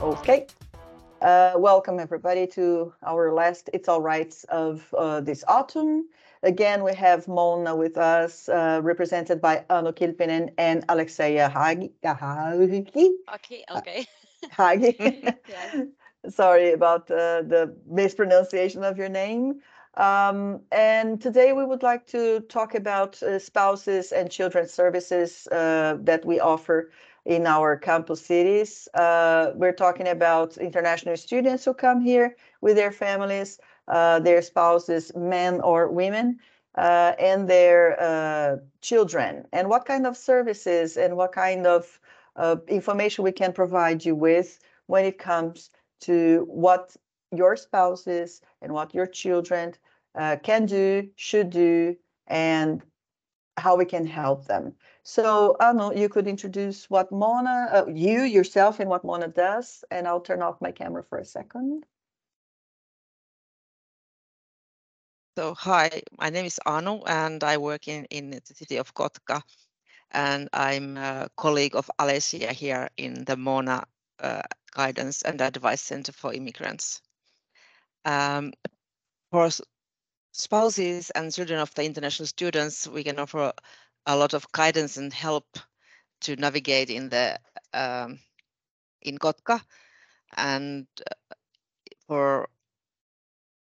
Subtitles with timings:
[0.00, 0.46] Okay.
[1.22, 6.08] Uh, welcome everybody to our last It's All Rights of uh, this autumn.
[6.42, 11.92] Again, we have Moona with us, uh, represented by Anu Kilpinen and Alexeia Hagi.
[13.34, 14.06] Okay, okay.
[14.50, 15.28] Hagi.
[16.28, 19.60] Sorry about uh, the mispronunciation of your name.
[19.96, 25.96] Um, and today we would like to talk about uh, spouses and children's services uh,
[26.00, 26.90] that we offer
[27.24, 28.88] in our campus cities.
[28.94, 35.12] Uh, we're talking about international students who come here with their families, uh, their spouses,
[35.14, 36.38] men or women,
[36.76, 42.00] uh, and their uh, children, and what kind of services and what kind of
[42.36, 46.96] uh, information we can provide you with when it comes to what
[47.30, 49.72] your spouses and what your children
[50.16, 52.82] uh, can do, should do, and
[53.56, 54.74] how we can help them.
[55.02, 60.08] So, Anu, you could introduce what Moona, uh, you yourself, and what Moona does, and
[60.08, 61.84] I'll turn off my camera for a second.
[65.36, 69.42] So hi, my name is Anu and I work in, in the city of Kotka
[70.12, 73.84] and I'm a colleague of Alessia here in the Moona
[74.20, 77.02] uh, Guidance and Advice Center for Immigrants.
[78.04, 78.52] Um,
[79.32, 79.60] for s-
[80.34, 83.52] spouses and children of the international students, we can offer
[84.04, 85.46] a lot of guidance and help
[86.22, 87.38] to navigate in the
[87.72, 88.18] um,
[89.00, 89.62] in Kotka.
[90.36, 91.34] And uh,
[92.08, 92.48] for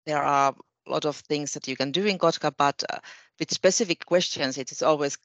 [0.06, 0.54] there are
[0.86, 2.98] a lot of things that you can do in Kotka, but uh,
[3.38, 5.18] with specific questions, it is always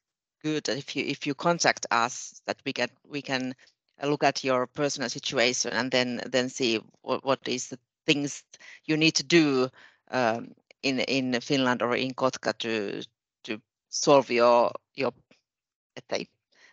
[0.43, 3.55] good that if you if you contact us, that we can we can
[4.03, 8.43] look at your personal situation and then then see what, what is the things
[8.85, 9.69] you need to do
[10.11, 13.01] um, in in Finland or in Kotka to
[13.43, 15.13] to solve your your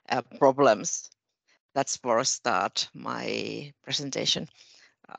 [0.09, 1.11] uh, problems.
[1.75, 4.49] That's for a start my presentation.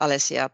[0.00, 0.50] Alessia,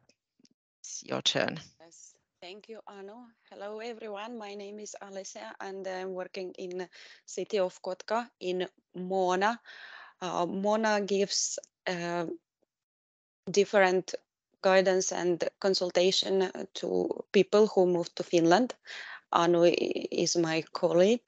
[0.80, 1.60] it's your turn.
[1.80, 2.14] Yes.
[2.40, 3.24] Thank you, Anu.
[3.50, 4.36] Hello, everyone.
[4.36, 6.86] My name is Alessia, and I'm working in
[7.24, 9.58] city of Kotka in Moona.
[10.20, 12.26] Uh, Moona gives uh,
[13.50, 14.14] different
[14.64, 16.88] guidance and consultation to
[17.32, 18.74] people who move to Finland.
[19.32, 19.64] Anu
[20.24, 21.20] is my colleague.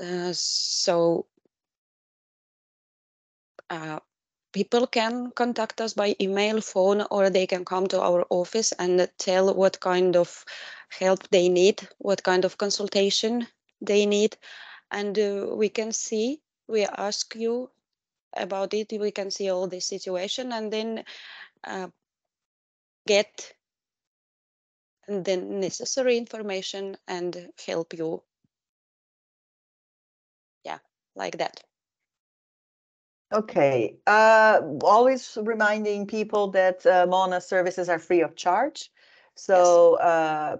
[0.00, 1.26] Uh, so
[3.68, 3.98] uh,
[4.52, 9.08] people can contact us by email, phone, or they can come to our office and
[9.18, 10.44] tell what kind of
[10.88, 13.46] help they need, what kind of consultation
[13.80, 14.36] they need.
[14.90, 17.70] And uh, we can see, we ask you
[18.36, 21.04] about it, we can see all the situation and then
[21.64, 21.88] uh,
[23.06, 23.52] get
[25.08, 28.22] the necessary information and help you.
[30.64, 30.78] Yeah,
[31.16, 31.62] like that.
[33.32, 38.90] Okay, uh, always reminding people that uh, Moona services are free of charge.
[39.36, 40.56] So uh,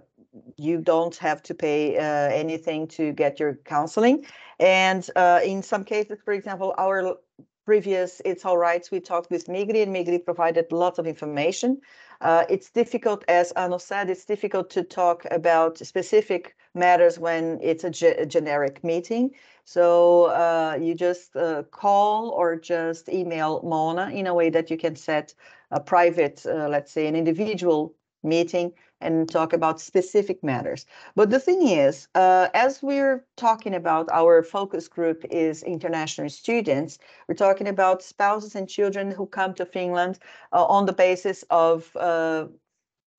[0.57, 4.25] you don't have to pay uh, anything to get your counseling.
[4.59, 7.17] And uh, in some cases, for example, our
[7.65, 11.81] previous It's All Rights, we talked with Migri and Migri provided lots of information.
[12.21, 17.83] Uh, it's difficult, as Anu said, it's difficult to talk about specific matters when it's
[17.83, 19.31] a, ge- a generic meeting.
[19.65, 24.77] So uh, you just uh, call or just email Moona in a way that you
[24.77, 25.33] can set
[25.71, 30.85] a private, uh, let's say, an individual meeting and talk about specific matters.
[31.15, 36.99] But the thing is, uh, as we're talking about our focus group is international students,
[37.27, 40.19] we're talking about spouses and children who come to Finland
[40.53, 42.47] uh, on the basis of uh,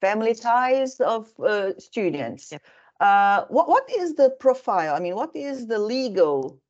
[0.01, 2.53] family ties of uh, students.
[3.01, 4.95] Uh, what what is the profile?
[4.95, 6.61] I mean, what is the legal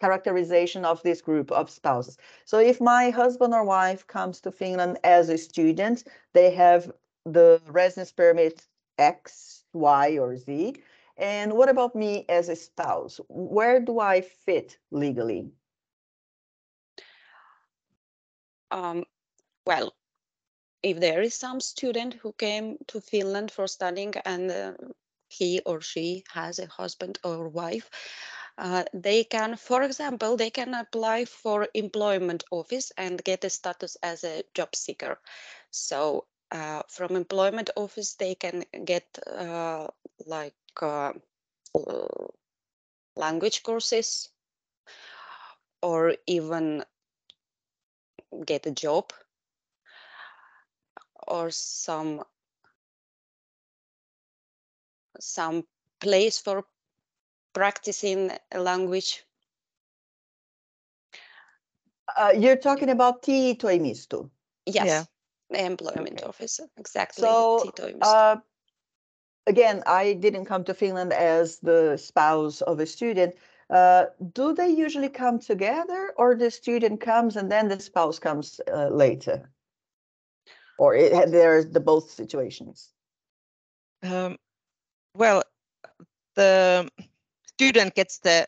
[0.00, 2.16] characterization of this group of spouses?
[2.44, 6.90] So, if my husband or wife comes to Finland as a student, they have
[7.26, 8.66] the residence permit
[8.98, 10.82] X, Y, or Z.
[11.18, 13.20] And what about me as a spouse?
[13.28, 15.50] Where do I fit legally?
[18.70, 19.04] Um,
[19.66, 19.94] well,
[20.82, 24.72] if there is some student who came to Finland for studying and uh,
[25.28, 27.90] he or she has a husband or wife,
[28.58, 33.96] uh, they can, for example, they can apply for employment office and get a status
[34.02, 35.18] as a job seeker.
[35.70, 39.88] So uh, from employment office, they can get uh,
[40.26, 41.12] like uh,
[43.16, 44.30] language courses
[45.82, 46.84] or even
[48.44, 49.12] get a job
[51.26, 52.22] or some
[55.20, 55.66] some
[56.00, 56.64] place for
[57.52, 59.24] practicing a language.
[62.16, 64.30] Uh, you're talking about TE Toimisto.
[64.66, 65.06] Yes, Yeah.
[65.50, 66.28] Employment Okay.
[66.28, 67.22] officer, exactly.
[67.22, 67.70] So.
[68.02, 68.36] Uh,
[69.46, 73.34] again, I didn't come to Finland as the spouse of a student.
[73.70, 78.60] Uh, do they usually come together or the student comes and then the spouse comes
[78.72, 79.50] uh, later?
[80.78, 82.92] Or it, ha- there's the both situations?
[84.02, 84.36] Um,
[85.14, 85.42] well,
[86.34, 86.88] the
[87.46, 88.46] student gets the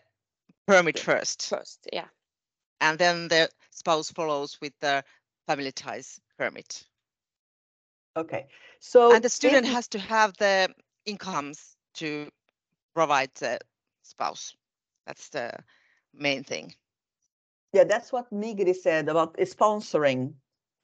[0.67, 2.09] permit first, First, yeah.
[2.81, 5.03] and then the spouse follows with the
[5.47, 6.85] family ties permit.
[8.17, 8.47] Okay,
[8.81, 9.13] so.
[9.13, 10.69] And the student has to have the
[11.05, 12.29] incomes to
[12.95, 13.59] provide the
[14.03, 14.55] spouse.
[15.07, 15.53] That's the
[16.15, 16.75] main thing.
[17.73, 20.33] Yeah, that's what Migri said about sponsoring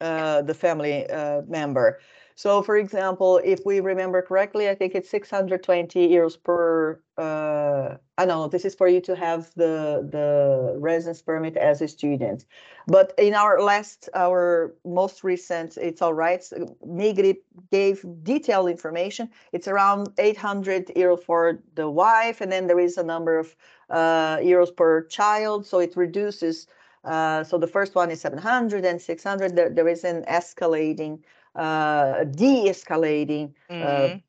[0.01, 2.01] uh, the family uh, member.
[2.37, 8.25] So for example, if we remember correctly, I think it's 620 euros per, uh, I
[8.25, 12.45] know this is for you to have the, the residence permit as a student.
[12.89, 16.43] But in our last, our most recent, it's all right,
[16.85, 17.37] Migri
[17.71, 19.31] gave detailed information.
[19.53, 23.55] It's around 800 euro for the wife, and then there is a number of
[23.91, 26.67] uh, euros per child, so it reduces
[27.05, 29.55] uh, so the first one is 700 and 600.
[29.55, 31.21] There, there is an escalating,
[31.55, 34.23] uh, de-escalating uh, Mhm.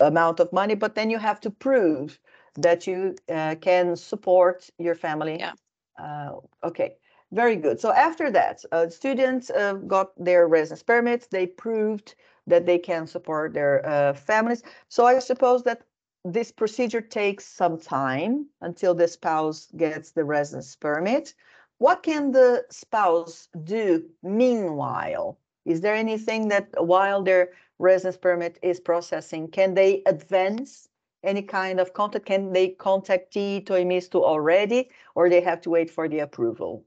[0.00, 2.20] amount of money, but then you have to prove
[2.54, 5.38] that you uh, can support your family.
[5.38, 5.54] Yeah.
[5.98, 6.96] Uh, okay,
[7.32, 7.80] very good.
[7.80, 11.26] So after that, uh, students uh, got their residence permits.
[11.26, 12.14] They proved
[12.46, 14.62] that they can support their uh, families.
[14.88, 15.82] So I suppose that
[16.24, 21.34] this procedure takes some time until the spouse gets the residence permit.
[21.78, 25.38] What can the spouse do meanwhile?
[25.68, 30.88] Is there anything that while their residence permit is processing, can they advance
[31.22, 32.26] any kind of contact?
[32.26, 36.84] Can they contact TE Toimisto already, or they have to wait for the approval?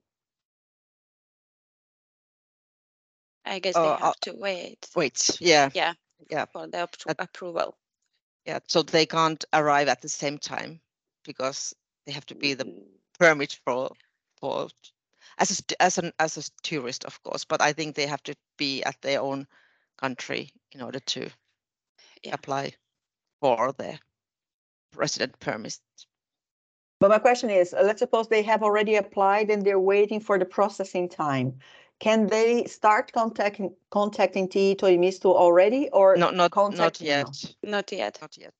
[3.46, 5.94] I guess Oh, they uh, have to wait Wait, yeah, Yeah.
[6.30, 7.78] yeah, for the appro- that- approval.
[8.46, 8.60] yeah.
[8.68, 10.82] So they can't arrive at the same time
[11.24, 11.76] because
[12.06, 12.84] they have to be the Mm,
[13.20, 13.92] permit for
[14.40, 14.70] for
[15.42, 17.46] as a as an as a tourist, of course.
[17.46, 19.48] But I think they have to be at their own
[19.98, 21.30] country in order to
[22.24, 22.34] Yeah.
[22.36, 22.74] apply
[23.42, 24.00] for the
[24.96, 25.80] resident permit.
[27.00, 30.38] But my question is, uh, let's suppose they have already applied and they're waiting for
[30.40, 31.60] the processing time.
[32.00, 37.08] Can they start contacting contacting TE Toimisto already or Not not not contact- no.
[37.08, 37.56] yet.
[37.64, 38.18] Not yet.
[38.22, 38.54] Not yet.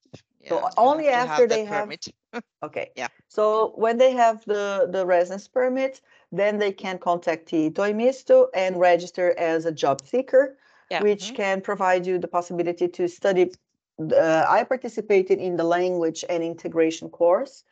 [0.48, 2.08] So Yeah, you only after the they have- permit.
[2.64, 2.92] Okay.
[2.96, 3.08] Yeah.
[3.28, 6.02] So when they have the, the residence permit,
[6.32, 10.58] then they can contact TE Toimisto and register as a job seeker,
[10.92, 11.02] Yeah.
[11.02, 11.36] which Mhm.
[11.36, 13.52] can provide you the possibility to study.
[14.00, 17.64] Uh, I participated in the language and integration course,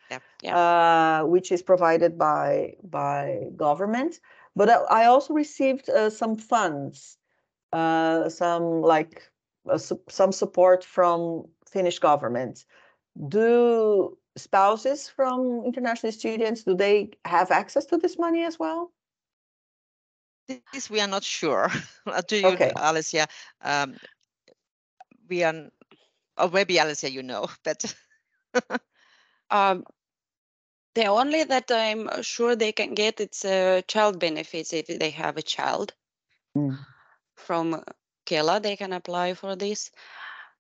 [0.58, 4.20] uh, which is provided by by government.
[4.56, 7.18] But I I also received uh, some funds,
[7.74, 9.32] uh, some like
[9.70, 9.78] uh,
[10.10, 12.66] some support from Finnish government.
[13.28, 18.92] Do spouses from international students do they have access to this money as well?
[20.74, 21.70] This we are not sure.
[22.28, 22.72] Do you, Okay.
[22.76, 23.28] Alicia?
[23.62, 23.98] Um,
[25.30, 25.70] we are,
[26.38, 27.96] or maybe Alicia, you know, but
[29.52, 29.84] Um,
[30.96, 35.38] the only that I'm sure they can get it's uh, child benefits if they have
[35.38, 35.94] a child
[36.58, 36.78] Mm.
[37.36, 37.84] from
[38.26, 38.62] Kela.
[38.62, 39.92] They can apply for this,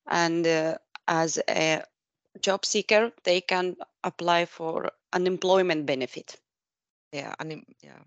[0.07, 0.77] and uh,
[1.09, 1.83] as a
[2.41, 6.37] job seeker, they can apply for unemployment benefit.
[7.11, 7.99] yeah, I mean, yeah.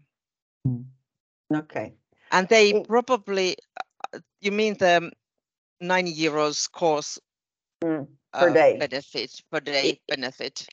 [1.55, 1.95] Okay.
[2.31, 3.57] And they probably,
[4.15, 5.13] uh, you mean the
[5.81, 7.19] 90 euros course
[7.85, 8.79] Mm, per uh, day.
[8.79, 10.67] benefit, per day I- benefit?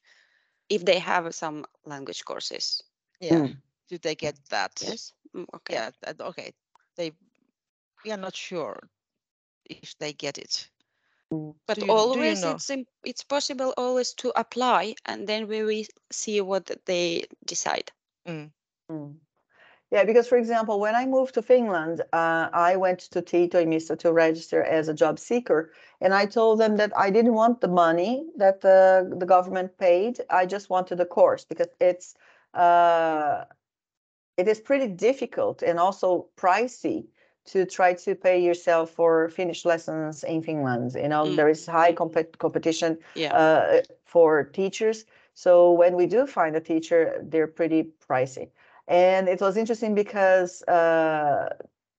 [0.69, 2.83] If they have some language courses.
[3.19, 3.57] Yeah, Mm.
[3.89, 4.81] do they get that?
[4.81, 5.13] Yes.
[5.35, 5.73] Mm, Okay.
[5.73, 6.53] Yeah, that, okay.
[6.95, 7.11] They,
[8.05, 8.77] we are not sure
[9.65, 10.69] if they get it.
[11.31, 11.55] Mm.
[11.67, 12.55] But you- do you always know?
[12.55, 12.71] it's
[13.03, 17.91] it's possible always to apply and then we will see what they decide.
[18.27, 18.51] Mm.
[19.91, 23.95] Yeah, because for example, when I moved to Finland, uh, I went to TE Toimisto
[23.97, 27.67] to register as a job seeker, and I told them that I didn't want the
[27.67, 30.21] money that the, the government paid.
[30.29, 32.15] I just wanted the course because it's
[32.53, 33.45] uh,
[34.37, 37.07] it is pretty difficult and also pricey
[37.45, 40.93] to try to pay yourself for Finnish lessons in Finland.
[40.95, 41.35] You know, Mm.
[41.35, 43.33] there is high compet- competition Yeah.
[43.35, 45.05] uh, for teachers.
[45.33, 48.49] So when we do find a teacher, they're pretty pricey.
[48.87, 51.49] And it was interesting because uh,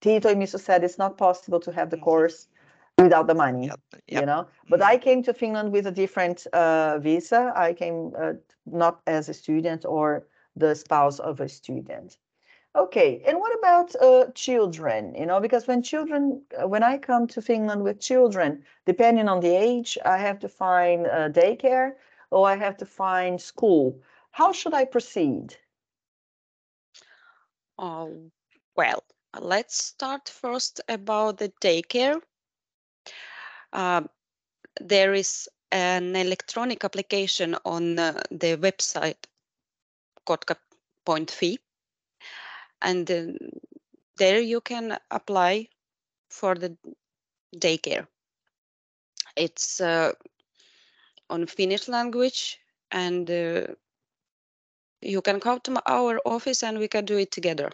[0.00, 2.02] TE Toimisto said it's not possible to have the Mhm.
[2.02, 2.48] course
[2.98, 3.70] without the money,
[4.06, 4.46] Yeah, you know.
[4.68, 4.94] But Mhm.
[4.94, 7.52] I came to Finland with a different uh, visa.
[7.56, 8.34] I came uh,
[8.66, 12.18] not as a student or the spouse of a student.
[12.76, 15.14] Okay, and what about uh, children?
[15.16, 19.40] You know, because when children, uh, when I come to Finland with children, depending on
[19.40, 21.96] the age, I have to find uh, daycare
[22.30, 24.00] or I have to find school.
[24.30, 25.56] How should I proceed?
[27.78, 28.30] Oh,
[28.76, 29.02] well,
[29.40, 32.20] let's start first about the daycare.
[33.72, 34.02] Uh,
[34.80, 39.26] there is an electronic application on uh, the website
[40.24, 41.58] kotka.fi
[42.82, 43.26] and uh,
[44.16, 45.68] there you can apply
[46.30, 46.76] for the
[47.56, 48.06] daycare.
[49.36, 50.12] It's uh,
[51.30, 52.58] on Finnish language
[52.90, 53.66] and uh,
[55.02, 57.70] you can come to our office and we can do it together.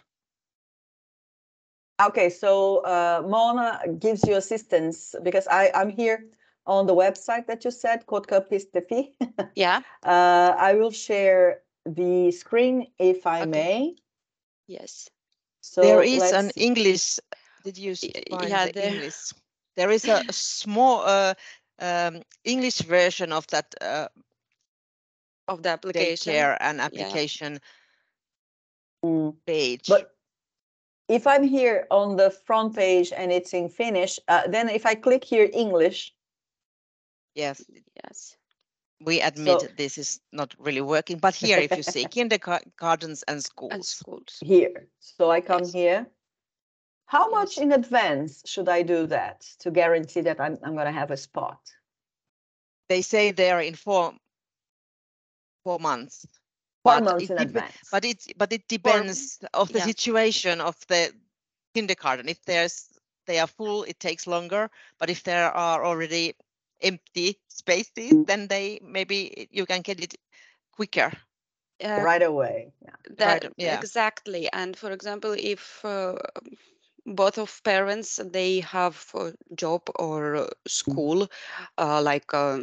[1.99, 6.25] Okay, so uh, Moona gives you assistance because I, I'm here
[6.67, 9.13] on the website that you said, Kotka.fi.
[9.55, 9.81] Yeah.
[10.03, 13.49] uh, I will share the screen if I Okay.
[13.49, 13.95] may.
[14.67, 15.09] Yes.
[15.61, 16.51] So there is let's an.
[16.55, 17.19] English.
[17.63, 19.33] Did you find yeah, the there- English?
[19.75, 21.33] There is a small uh,
[21.79, 24.07] um, English version of that uh,
[25.47, 26.33] Of the application.
[26.33, 27.59] daycare and application
[29.05, 29.87] Mm, page.
[29.87, 30.15] But
[31.07, 34.95] if I'm here on the front page and it's in Finnish, uh, then if I
[34.95, 36.13] click here English,
[37.35, 37.63] yes,
[38.03, 38.37] Yes.
[38.99, 41.19] We admit So- this is not really working.
[41.19, 44.37] But here, if you see kindergartens and And schools, schools.
[44.43, 44.87] here.
[44.99, 45.73] So I come Yes.
[45.73, 46.07] here.
[47.05, 50.91] How much in advance should I do that to guarantee that I'm, I'm going to
[50.99, 51.59] have a spot?
[52.89, 54.13] they say they're in four
[55.63, 56.25] four months.
[56.83, 57.75] Four but months it in advance.
[57.91, 59.85] But it but it depends of the yeah.
[59.85, 61.13] situation of the
[61.73, 62.29] kindergarten.
[62.29, 62.87] If there's
[63.25, 64.69] they are full, it takes longer.
[64.99, 66.33] But if there are already
[66.81, 68.25] empty spaces, Mm.
[68.25, 70.15] then they maybe you can get it
[70.71, 71.11] quicker.
[71.83, 72.73] Uh, right away.
[72.81, 72.95] Yeah.
[73.17, 73.83] that Right, yeah.
[73.83, 76.15] exactly and for example if uh,
[77.05, 81.27] both of parents they have a job or uh, school
[81.77, 82.59] uh, like uh,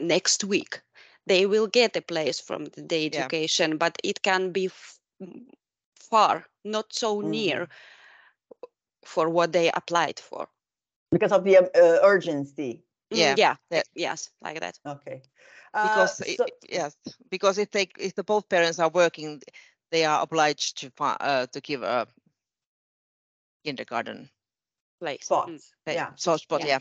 [0.00, 0.80] next week
[1.26, 3.06] they will get a place from the day Yeah.
[3.06, 5.48] education but it can be f- m-
[5.96, 7.68] far not so near
[9.04, 10.48] for what they applied for
[11.10, 12.85] Because of the um, uh, urgency.
[13.12, 15.22] Mm, Yeah, yeah that- yes like that Okay.
[15.74, 16.96] Uh, Because so- i- yes,
[17.30, 19.42] because if they if the both parents are working,
[19.90, 22.06] they are obliged to uh, to give a
[23.64, 24.30] kindergarten
[25.00, 25.48] place spot.
[25.48, 25.60] Mm.
[25.86, 26.10] Yeah.
[26.16, 26.60] so spot.
[26.60, 26.78] Yeah.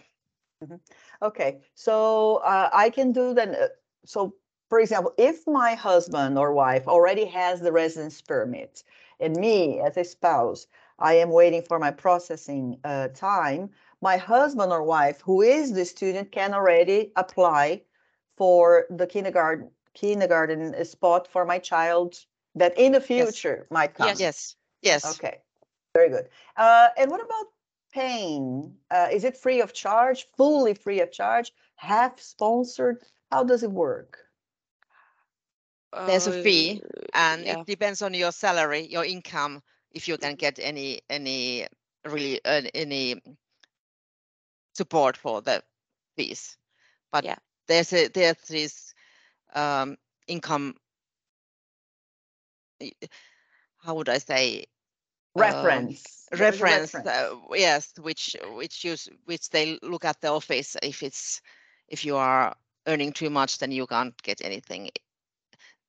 [0.61, 0.77] Yeah.
[1.21, 3.55] Okay, so uh, I can do then.
[3.55, 3.67] Uh,
[4.05, 4.33] so,
[4.69, 8.83] for example, if my husband or wife already has the residence permit,
[9.19, 10.67] and me as a spouse,
[10.99, 13.69] I am waiting for my processing uh, time.
[14.05, 17.81] My husband or wife, who is the student, can already apply
[18.37, 22.09] for the kindergarten kindergarten spot for my child
[22.53, 24.09] that in the future might come.
[24.09, 24.19] Yes.
[24.19, 24.55] Yes.
[24.83, 25.01] Yes.
[25.13, 25.35] Okay,
[25.95, 26.29] very good.
[26.55, 27.47] Uh, and what about
[27.91, 28.75] paying?
[28.91, 32.97] Uh, is it free of charge, fully free of charge, half sponsored?
[33.31, 34.19] How does it work?
[36.05, 37.53] There's a fee, Uh, and yeah.
[37.53, 39.63] it depends on your salary, your income,
[39.97, 41.65] if you can get any any
[42.03, 43.15] really uh, any
[44.75, 45.63] support for the
[46.17, 46.57] fees.
[47.11, 47.35] But Yeah.
[47.67, 48.93] there's a there's this
[49.53, 50.75] um, income.
[53.79, 54.65] How would I say?
[55.37, 56.27] um, Reference.
[56.31, 61.41] reference, uh, yes which which use which they look at the office if it's
[61.87, 62.55] if you are
[62.87, 64.89] earning too much then you can't get anything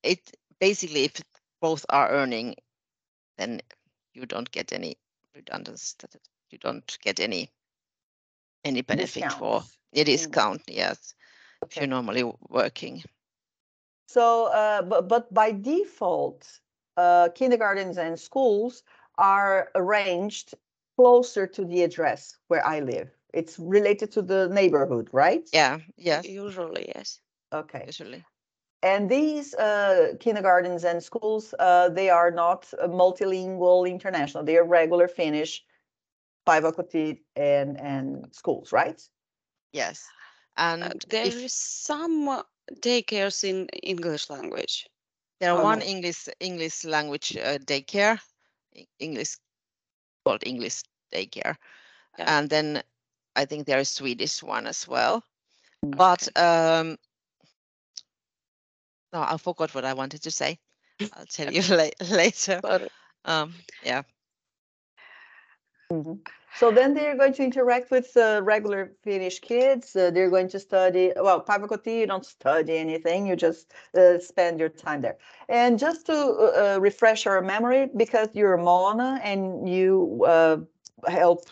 [0.03, 0.21] it
[0.61, 1.21] basically if
[1.61, 2.55] both are earning
[3.39, 3.61] then
[4.15, 4.97] you don't get any
[5.35, 6.17] redundancy that
[6.51, 7.51] you don't get any
[8.67, 10.33] any benefit for It is a Mm.
[10.33, 11.15] discount yes
[11.71, 13.05] if you're normally working
[14.07, 16.61] So, uh, but, but by default,
[16.97, 18.83] uh, kindergartens and schools
[19.19, 20.55] are arranged
[20.97, 23.11] closer to the address where I live.
[23.33, 25.49] It's related to the neighborhood, right?
[25.53, 27.21] yeah yes Usually, yes.
[27.53, 27.93] Okay.
[27.93, 28.25] usually
[28.83, 34.45] And these uh, kindergartens and schools, uh, they are not uh, multilingual international.
[34.45, 35.65] They are regular Finnish,
[36.47, 39.01] Päiväkoti and and schools, right?
[39.73, 40.07] yes
[40.81, 42.43] Uh, and there if is some uh,
[42.81, 44.89] daycares in English language.
[45.41, 45.87] There are Oh, one no.
[45.87, 48.19] English English language uh, daycare,
[48.99, 49.37] English
[50.25, 51.57] called English daycare,
[52.19, 52.39] Yeah.
[52.39, 52.83] and then
[53.37, 55.23] I think there is Swedish one as well.
[55.85, 55.97] Mm.
[55.97, 56.97] But um,
[59.13, 60.59] no, I forgot what I wanted to say.
[61.13, 62.61] I'll tell you la- later.
[63.25, 64.03] Um, yeah,
[65.93, 66.19] Mhm.
[66.59, 69.95] So then they're going to interact with uh, regular Finnish kids.
[69.95, 71.13] Uh, they're going to study.
[71.17, 73.27] Well, Päiväkoti, you don't study anything.
[73.27, 75.19] You just uh, spend your time there.
[75.49, 80.57] And just to uh, refresh our memory, because you're a Moona and you uh,
[81.07, 81.47] help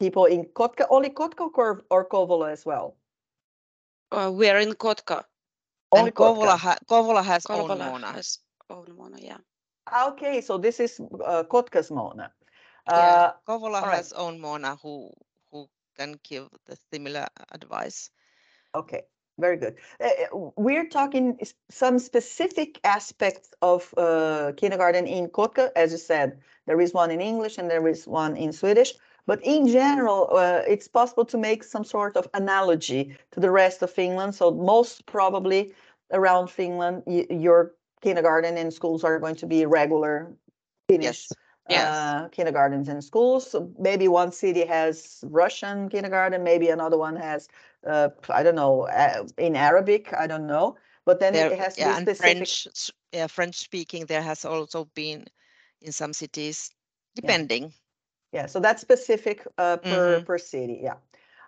[0.00, 2.96] people in Kotka, only Kotka or, or Kouvola as well?
[4.10, 5.24] Uh, we are in Kotka.
[5.92, 6.58] Only and Kouvola, Kotka.
[6.58, 8.12] ha- Kouvola has own Moona.
[8.12, 8.38] has
[8.68, 9.38] own Moona, yeah.
[10.08, 12.32] Okay, so this is uh, Kotka's Moona.
[12.88, 13.96] Yeah, Uh, Kouvola all right.
[13.96, 15.10] has own Moona who
[15.50, 18.10] who can give the similar advice.
[18.74, 19.02] Okay,
[19.38, 19.76] very good.
[20.00, 21.38] Uh, uh, We're talking
[21.70, 25.70] some specific aspects of uh, kindergarten in Kotka.
[25.76, 28.94] As you said, there is one in English and there is one in Swedish.
[29.26, 33.82] But in general, uh, it's possible to make some sort of analogy to the rest
[33.82, 34.34] of Finland.
[34.34, 35.72] So most probably
[36.10, 40.32] around Finland, your kindergarten and schools are going to be regular
[40.88, 41.32] Finnish Yes.
[41.68, 42.14] Yes.
[42.14, 43.50] uh, kindergartens and schools.
[43.50, 47.48] So maybe one city has Russian kindergarten, maybe another one has,
[47.86, 50.76] uh, I don't know, uh, in Arabic, I don't know.
[51.04, 52.50] But then There, it has to yeah, be specific.
[52.66, 54.06] French, yeah, French speaking.
[54.06, 55.26] There has also been
[55.80, 56.70] in some cities,
[57.14, 57.72] depending.
[58.32, 60.26] Yeah, so that's specific uh, per Mhm.
[60.26, 60.80] per city.
[60.82, 60.96] Yeah.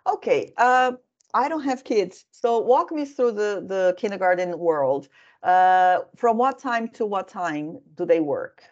[0.06, 0.52] Okay.
[0.56, 0.92] Uh,
[1.34, 5.08] I don't have kids, so walk me through the the kindergarten world.
[5.42, 8.64] Uh, from what time to what time do they work?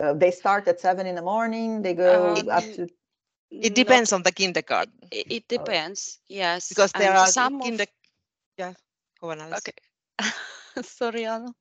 [0.00, 1.82] Uh, they start at seven in the morning.
[1.82, 2.88] They go Um, up to.
[3.62, 6.68] It Not- depends on the kindergarten It, it depends, yes.
[6.68, 7.84] because there and are some kinder.
[7.84, 7.88] of,
[8.58, 8.74] Yeah,
[9.20, 9.58] go on, Alice.
[9.58, 9.72] okay.
[10.82, 11.54] Sorry, Anna.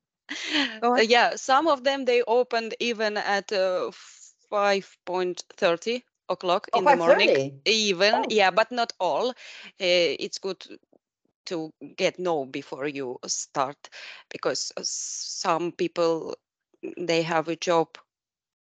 [0.81, 3.91] Go Uh, yeah, some of them they opened even at uh,
[4.49, 7.31] five point thirty o'clock Oh, in the morning.
[7.31, 7.61] 5:30?
[7.65, 8.29] Even, Oh.
[8.29, 9.29] yeah, but not all.
[9.29, 9.33] Uh,
[9.79, 10.65] it's good
[11.45, 13.89] to get know before you start
[14.29, 16.35] because uh, some people
[16.97, 17.97] they have a job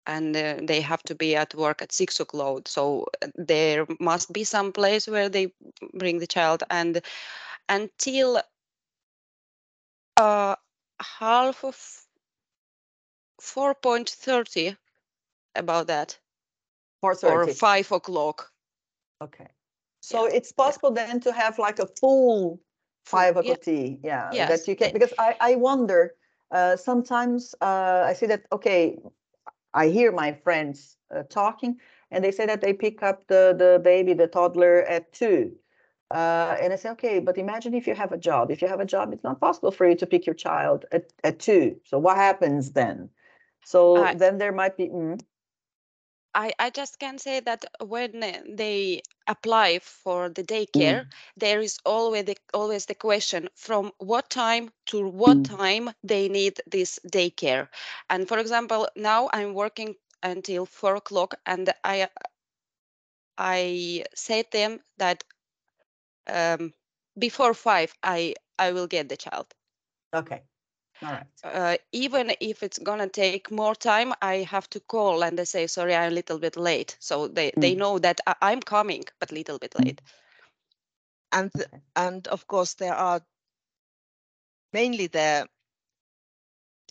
[0.08, 4.32] and uh, they have to be at work at six o'clock so uh, there must
[4.34, 5.52] be some place where they
[5.94, 7.02] bring the child and
[7.70, 8.42] until
[10.18, 10.56] uh
[11.20, 11.76] half of
[13.42, 14.78] 4.30
[15.56, 16.18] about that
[17.02, 18.52] Four or five o'clock
[19.22, 19.48] Okay.
[20.02, 22.60] So it's possible then to have like a full
[23.06, 23.42] five yeah.
[23.42, 26.14] o'clock tea, yeah, Yes, that you can, because I, I wonder,
[26.52, 28.98] uh, sometimes, uh, I see that, okay,
[29.76, 31.80] I hear my friends, uh, talking
[32.12, 35.54] and they say that they pick up the, the baby, the toddler at two.
[36.12, 38.80] Uh, and I say, okay, but imagine if you have a job, if you have
[38.80, 41.78] a job, it's not possible for you to pick your child at, at two.
[41.86, 43.10] So what happens then?
[43.66, 45.20] So I- then there might be, mm,
[46.36, 51.80] I, I just can say that when uh, they apply for the daycare, there is
[51.86, 55.46] always the, always the question from what time to what Mm.
[55.46, 57.70] time they need this daycare.
[58.10, 62.10] And for example, now I'm working until four o'clock, and I
[63.38, 65.24] I said them that
[66.28, 66.74] um,
[67.18, 69.54] before five I I will get the child.
[70.14, 70.44] okay,
[71.04, 71.28] all right.
[71.44, 75.68] Uh, even if it's gonna take more time, I have to call and they say
[75.68, 76.98] sorry, I'm a little bit late.
[77.00, 77.80] So they they Mm.
[77.82, 79.86] know that I, I'm coming, but a little bit Mm.
[79.86, 80.02] late.
[81.32, 81.52] and
[81.96, 83.22] and of course there are
[84.74, 85.48] mainly the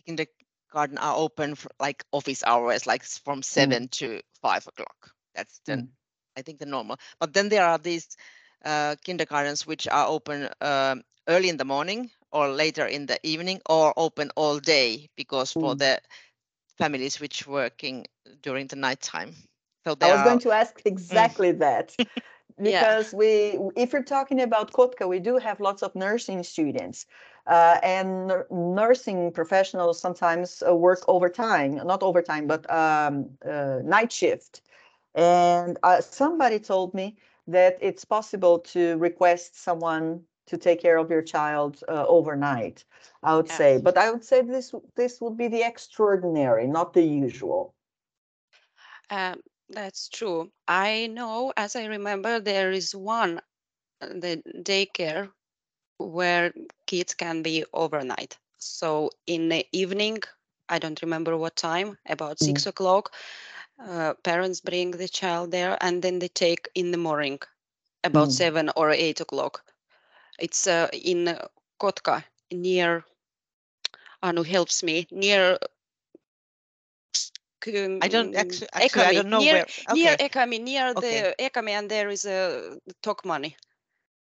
[0.07, 5.83] kindergarten are open for like office hours like from seven to five o'clock that's the
[5.83, 5.89] Mm.
[6.37, 8.17] i think the normal but then there are these
[8.65, 13.63] uh, kindergartens which are open um, early in the morning or later in the evening
[13.71, 15.79] or open all day because for Mm.
[15.79, 16.01] the
[16.79, 18.07] families which working
[18.43, 19.35] during the nighttime
[19.87, 21.99] so I was are going to ask exactly that.
[22.61, 27.07] Because we, if you're talking about Kotka, we do have lots of nursing students.
[27.47, 34.63] Uh, and nursing professionals sometimes uh, work overtime, not overtime, but um, uh, night shift.
[35.15, 37.17] And uh, somebody told me
[37.47, 42.85] that it's possible to request someone to take care of your child uh, overnight.
[43.23, 47.03] I would say, but I would say this this would be the extraordinary, not the
[47.03, 47.75] usual.
[49.11, 50.53] Um, that's true.
[50.69, 53.41] I know, as I remember, there is one
[54.01, 55.31] uh, the daycare
[55.99, 56.53] where
[56.87, 58.39] kids can be overnight.
[58.59, 60.21] So in the evening,
[60.69, 62.41] I don't remember what time, about Mm.
[62.41, 63.13] six o'clock,
[63.79, 67.41] uh, parents bring the child there and then they take in the morning
[68.05, 68.33] about Mm.
[68.33, 69.65] seven or eight o'clock.
[70.39, 71.47] It's uh, in uh,
[71.81, 73.05] Kotka near,
[74.23, 75.59] Anu helps me, near
[78.01, 81.21] i don't mm, actually, actually i don't know near, where near Ekami, near Okay.
[81.21, 83.55] the Ekami, and there is a Tokmanni.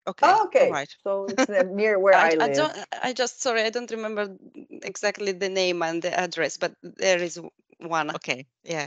[0.06, 2.72] okay Oh, okay, right so it's uh, near where I, I, I don't.
[3.02, 4.34] I just sorry, I don't remember
[4.82, 7.40] exactly the name and the address, but there is
[7.80, 8.10] one.
[8.14, 8.86] okay yeah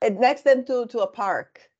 [0.00, 1.70] And next then to, to a park.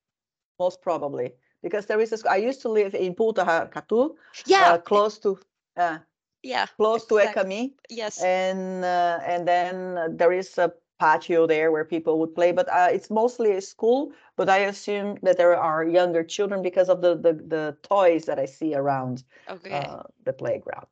[0.59, 4.77] most probably, because there is a, sc- I used to live in Puutarhakatu, Yeah, uh,
[4.77, 5.39] close to,
[5.77, 5.99] uh,
[6.43, 7.73] yeah, close to Ekami.
[7.89, 8.21] yes.
[8.21, 12.67] And, uh, and then uh, there is a patio there where people would play, but,
[12.69, 14.11] uh, it's mostly a school.
[14.35, 18.39] But I assume that there are younger children because of the, the, the toys that
[18.39, 19.71] I see around, Okay.
[19.71, 20.87] uh, the playground.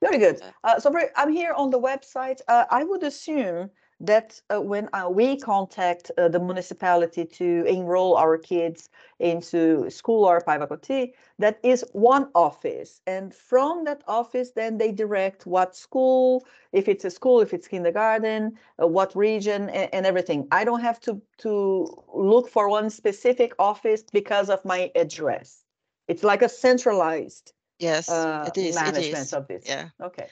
[0.00, 0.42] Very good.
[0.64, 2.40] Uh, so very- I'm here on the website.
[2.48, 3.70] Uh, I would assume
[4.02, 10.24] that uh, when uh, we contact uh, the municipality to enroll our kids into school
[10.24, 13.00] or Päiväkoti, that is one office.
[13.06, 17.68] And from that office, then they direct what school, if it's a school, if it's
[17.68, 20.48] kindergarten, uh, what region and, and everything.
[20.50, 25.64] I don't have to, to look for one specific office because of my address.
[26.08, 28.76] It's like a centralized Yes, uh, it is.
[28.76, 29.32] It management is.
[29.32, 29.64] of this.
[29.66, 29.88] Yeah.
[30.00, 30.26] Okay.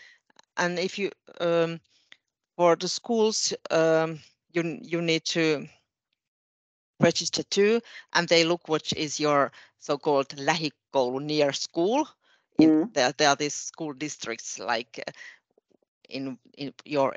[0.57, 1.81] And if you um,
[2.61, 4.21] for the schools, um,
[4.53, 5.67] you you need to
[7.01, 7.81] register too,
[8.13, 12.09] and they look what is your so-called lähikoulu near school.
[12.59, 12.91] In Mm.
[12.93, 15.13] there, there are these school districts like uh,
[16.09, 17.15] in, in your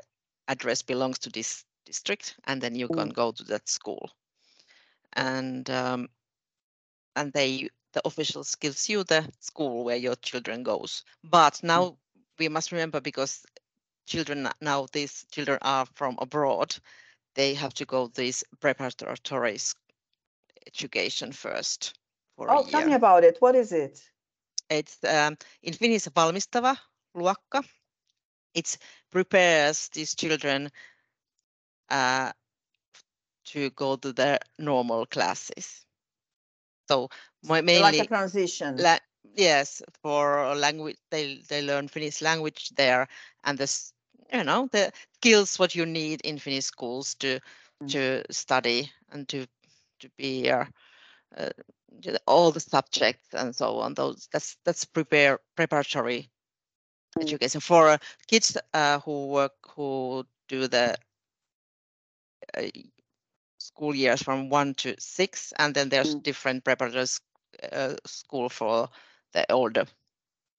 [0.48, 3.10] address belongs to this district, and then you can Mm.
[3.10, 4.10] go to that school.
[5.14, 6.08] And um,
[7.16, 11.04] and they the officials gives you the school where your children goes.
[11.22, 11.98] But now
[12.38, 13.44] we must remember because
[14.06, 16.76] children now these children are from abroad,
[17.34, 19.58] they have to go this preparatory
[20.66, 21.94] education first
[22.36, 23.38] for Oh, tell me about it.
[23.40, 24.02] What is it?
[24.70, 26.76] It's um, in Finnish valmistava
[27.14, 27.62] luokka.
[28.54, 28.78] It
[29.10, 30.70] prepares these children
[31.90, 32.32] uh,
[33.44, 35.86] to go to their normal classes.
[36.88, 37.08] So
[37.42, 38.78] my Like mainly a transition.
[38.78, 38.98] La-
[39.34, 43.08] yes, for language, they they learn Finnish language there,
[43.44, 43.93] and this,
[44.34, 47.40] you know, the skills what you need in Finnish schools to
[47.82, 47.94] Mm.
[47.94, 49.46] to study and to
[50.00, 50.64] to be uh,
[51.36, 51.50] uh,
[52.26, 53.94] all the subjects and so on.
[53.94, 56.30] Those that's that's prepare preparatory
[57.18, 57.36] Mm.
[57.36, 60.96] education for uh, kids uh, who work who do the
[62.56, 62.62] uh,
[63.58, 66.22] school years from one to six, and then there's Mm.
[66.22, 67.06] different preparatory
[67.72, 68.88] uh, school for
[69.32, 69.86] the older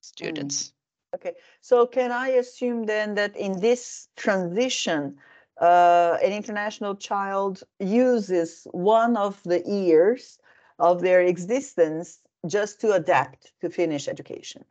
[0.01, 0.74] students.
[1.15, 5.17] Okay, so can I assume then that in this transition,
[5.61, 10.39] uh, an international child uses one of the years
[10.79, 14.65] of their existence just to adapt to Finnish education?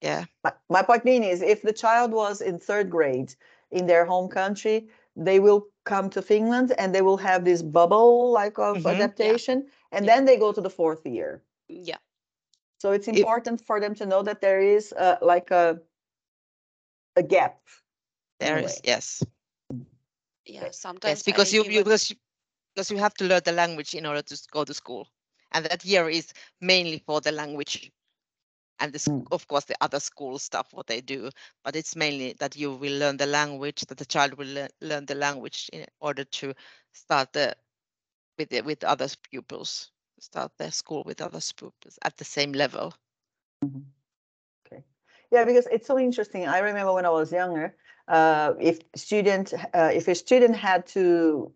[0.00, 3.34] Yeah, My, my point being is if the child was in third grade
[3.70, 8.30] in their home country, they will come to Finland and they will have this bubble
[8.30, 8.84] like of Mhm.
[8.84, 8.92] Yeah.
[8.92, 10.14] adaptation, and Yeah.
[10.14, 11.42] then they go to the fourth year.
[11.68, 11.98] Yeah.
[12.84, 15.80] So it's If- important for them to know that there is uh, like a
[17.16, 17.60] a gap.
[18.40, 18.64] in a there way.
[18.66, 19.24] is yes,
[20.46, 20.70] Yeah.
[20.70, 22.16] Sometimes yes, because I you, you even- because you,
[22.74, 25.08] because you have to learn the language in order to go to school,
[25.52, 27.90] and that year is mainly for the language,
[28.80, 29.26] and the, Mm.
[29.32, 31.30] of course the other school stuff what they do,
[31.64, 35.06] but it's mainly that you will learn the language, that the child will lear- learn
[35.06, 36.54] the language in order to
[36.92, 37.56] start the
[38.38, 39.90] with the, with other pupils,
[40.24, 42.94] start their school with other pupils at the same level.
[44.66, 44.84] Okay.
[45.30, 46.46] Yeah, because it's so interesting.
[46.46, 47.76] I remember when I was younger,
[48.08, 51.52] uh, if student, uh, if a student had to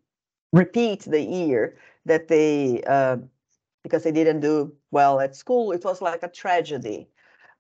[0.53, 1.77] repeat the year
[2.07, 3.17] that they, uh,
[3.83, 7.09] because they didn't do well at school, it was like a tragedy.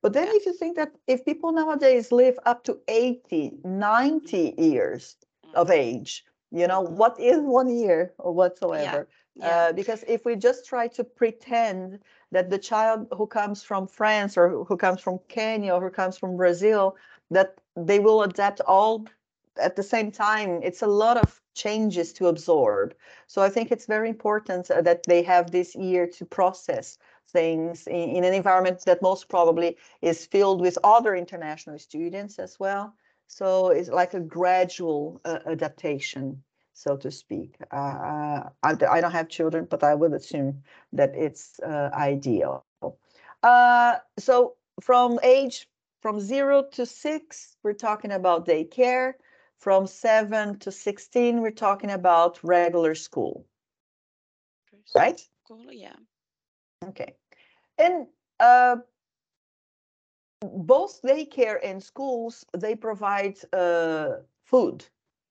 [0.02, 0.36] But then Yeah.
[0.36, 5.16] if you think that if people nowadays live up to 80, 90 years
[5.54, 9.08] of age, you know, what is one year or whatsoever?
[9.38, 9.68] Yeah.
[9.68, 12.00] Uh, because if we just try to pretend
[12.32, 16.18] that the child who comes from France or who- comes from Kenya or who comes
[16.18, 16.96] from Brazil,
[17.30, 19.06] that they will adapt all
[19.60, 22.94] at the same time, it's a lot of changes to absorb.
[23.26, 26.98] So I think it's very important uh, that they have this year to process
[27.30, 32.58] things in, in an environment that most probably is filled with other international students as
[32.58, 32.94] well.
[33.26, 36.42] So it's like a gradual uh, adaptation
[36.78, 37.56] so to speak.
[37.72, 40.62] Uh, I, I don't have children, but I would assume
[40.92, 42.64] that it's uh, ideal.
[43.42, 45.68] Uh, so from age
[46.00, 49.14] from zero to six, we're talking about daycare.
[49.58, 53.44] From seven to 16, we're talking about regular school,
[54.94, 55.20] right?
[55.48, 55.72] Cool.
[55.72, 55.96] Yeah.
[56.84, 57.16] Okay.
[57.76, 58.06] And
[58.38, 58.76] uh,
[60.40, 64.84] both daycare and schools, they provide uh, food,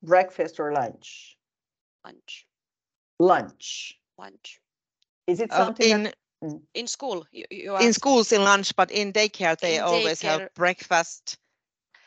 [0.04, 1.37] breakfast or lunch.
[2.08, 2.48] Lunch.
[3.20, 4.00] Lunch.
[4.18, 4.62] Lunch.
[5.28, 8.92] Is it Uh, something that in In school, you, you in schools in lunch, but
[8.92, 11.38] in daycare they In always daycare- have breakfast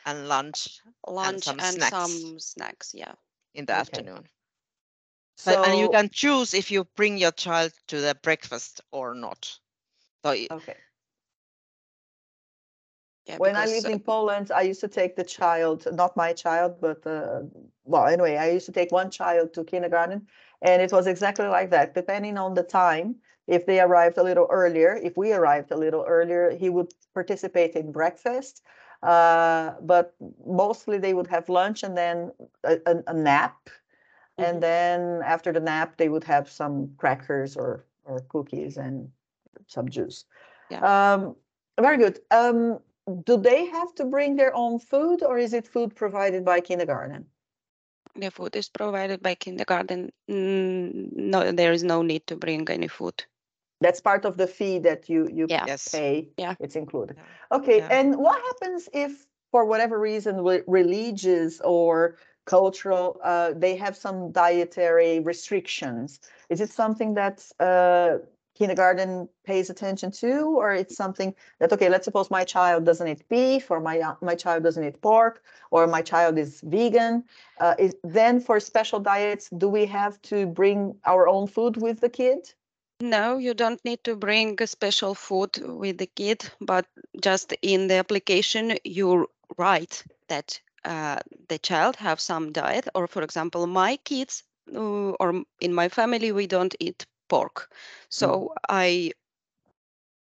[0.05, 1.93] and lunch lunch some and snacks.
[1.93, 2.93] some snacks.
[2.93, 3.15] Yeah.
[3.53, 3.81] in the Okay.
[3.81, 4.27] afternoon.
[5.45, 9.59] But- and you can choose if you bring your child to the breakfast or not.
[10.23, 10.77] So Okay.
[13.31, 16.33] Yeah, When I lived uh, in Poland, I used to take the child, not my
[16.33, 17.41] child, but uh,
[17.85, 20.27] well, anyway, I used to take one child to kindergarten,
[20.61, 21.93] and it was exactly like that.
[21.95, 23.15] Depending on the time,
[23.47, 27.75] if they arrived a little earlier, if we arrived a little earlier, he would participate
[27.75, 28.63] in breakfast.
[29.03, 30.15] Uh, but
[30.45, 32.31] mostly they would have lunch and then
[32.63, 33.69] a, a, a nap,
[34.39, 34.43] Mhm.
[34.45, 39.11] and then after the nap, they would have some crackers or or cookies and
[39.67, 40.25] some juice.
[40.81, 41.35] Um,
[41.79, 42.19] very good.
[42.31, 42.79] Um,
[43.23, 47.25] do they have to bring their own food or is it food provided by kindergarten?
[48.15, 50.11] the food is provided by kindergarten.
[50.29, 53.23] Mm, no, there is no need to bring any food.
[53.79, 55.65] That's part of the fee that you you Yeah.
[55.67, 55.87] yes.
[55.89, 56.29] pay.
[56.37, 56.55] Yeah.
[56.59, 57.17] It's included.
[57.51, 57.87] Okay, Yeah.
[57.99, 65.19] and what happens if for whatever reason religious or cultural uh, they have some dietary
[65.19, 66.19] restrictions?
[66.49, 68.19] Is it something that's uh,
[68.57, 73.27] kindergarten pays attention to or it's something that okay, let's suppose my child doesn't eat
[73.29, 77.23] beef or my uh, my child doesn't eat pork or my child is vegan.
[77.59, 81.99] Uh, is then for special diets, do we have to bring our own food with
[81.99, 82.53] the kid?
[83.01, 86.85] No, you don't need to bring a special food with the kid, but
[87.19, 93.23] just in the application, you write that uh, the child have some diet, or for
[93.23, 94.43] example, my kids
[94.75, 97.73] uh, or in my family, we don't eat pork.
[98.09, 99.13] So I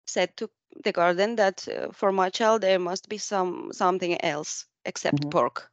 [0.07, 0.51] said to
[0.85, 5.31] the garden that uh, for my child there must be some something else except Mhm.
[5.31, 5.71] pork.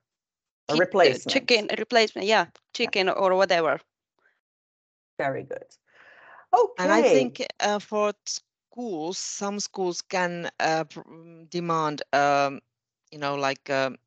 [0.70, 1.28] A uh, replacement.
[1.28, 3.80] chicken a replacement, yeah, chicken or whatever.
[5.18, 5.66] Very good.
[6.54, 6.78] Okay.
[6.78, 12.62] And I think uh, for schools, some schools can uh, pr- mm, demand, um,
[13.12, 13.98] you know, like um,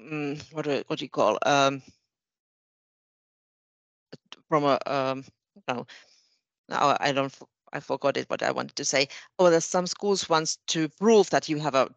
[0.00, 1.92] mm, what do, what do you call um, t-
[4.54, 5.24] from a um,
[5.68, 5.86] no,
[6.68, 9.08] now I don't f- I forgot it, what I wanted to say.
[9.38, 11.88] Oh, there's some schools wants to prove that you have a,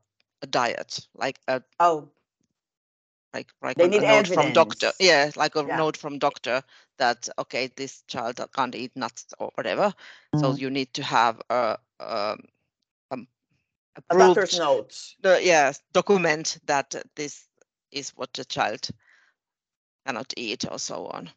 [0.42, 2.10] a diet, like a Oh,
[3.34, 4.94] like like They a, a need note from doctor.
[5.00, 5.74] Yeah, like a Yeah.
[5.74, 6.64] note from doctor
[6.98, 9.94] that okay, this child can't eat nuts or whatever.
[10.34, 10.56] So Mhm.
[10.56, 12.40] you need to have a um,
[13.12, 13.28] um,
[14.10, 15.16] a doctor's approved note.
[15.22, 17.48] the yes document that this
[17.92, 18.90] is what the child
[20.06, 21.32] cannot eat or so on.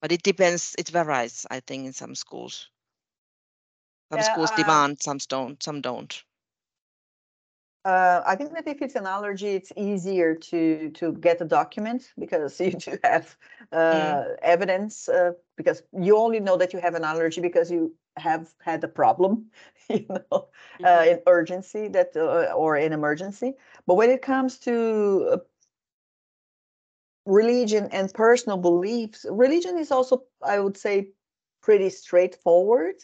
[0.00, 0.74] But it depends.
[0.78, 1.46] It varies.
[1.50, 2.68] I think in some schools.
[4.12, 5.62] Some Yeah, schools uh, demand, some don't.
[5.62, 6.22] Some don't.
[7.84, 12.12] Uh, I think that if it's an allergy, it's easier to to get a document
[12.18, 13.36] because you do have
[13.72, 15.08] uh, evidence.
[15.08, 18.88] Uh, because you only know that you have an allergy because you have had a
[18.88, 19.50] problem,
[19.88, 20.48] you know,
[20.84, 23.54] uh, in urgency that uh, or in emergency.
[23.86, 25.36] But when it comes to uh,
[27.26, 31.10] religion and personal beliefs, religion is also, I would say,
[31.62, 32.96] pretty straightforward.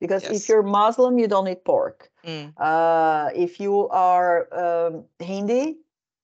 [0.00, 2.10] Because if you're Muslim, you don't eat pork.
[2.24, 5.76] Mm, Uh, if you are um, Hindi,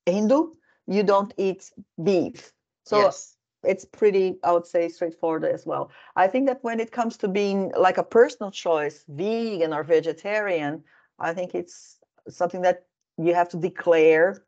[0.07, 0.55] Hindu,
[0.87, 1.71] you don't eat
[2.03, 2.53] beef.
[2.85, 3.37] So yes.
[3.65, 5.91] it's pretty, I would say, straightforward as well.
[6.15, 10.83] I think that when it comes to being like a personal choice, vegan or vegetarian,
[11.19, 12.87] I think it's something that
[13.19, 14.45] you have to declare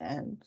[0.00, 0.42] and